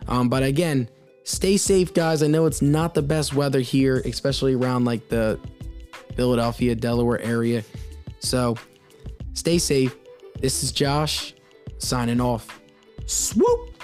[0.07, 0.87] Um, but again,
[1.23, 2.21] stay safe, guys.
[2.21, 5.39] I know it's not the best weather here, especially around like the
[6.15, 7.63] Philadelphia, Delaware area.
[8.19, 8.55] So
[9.33, 9.95] stay safe.
[10.39, 11.33] This is Josh
[11.79, 12.61] signing off.
[13.05, 13.74] Swoop.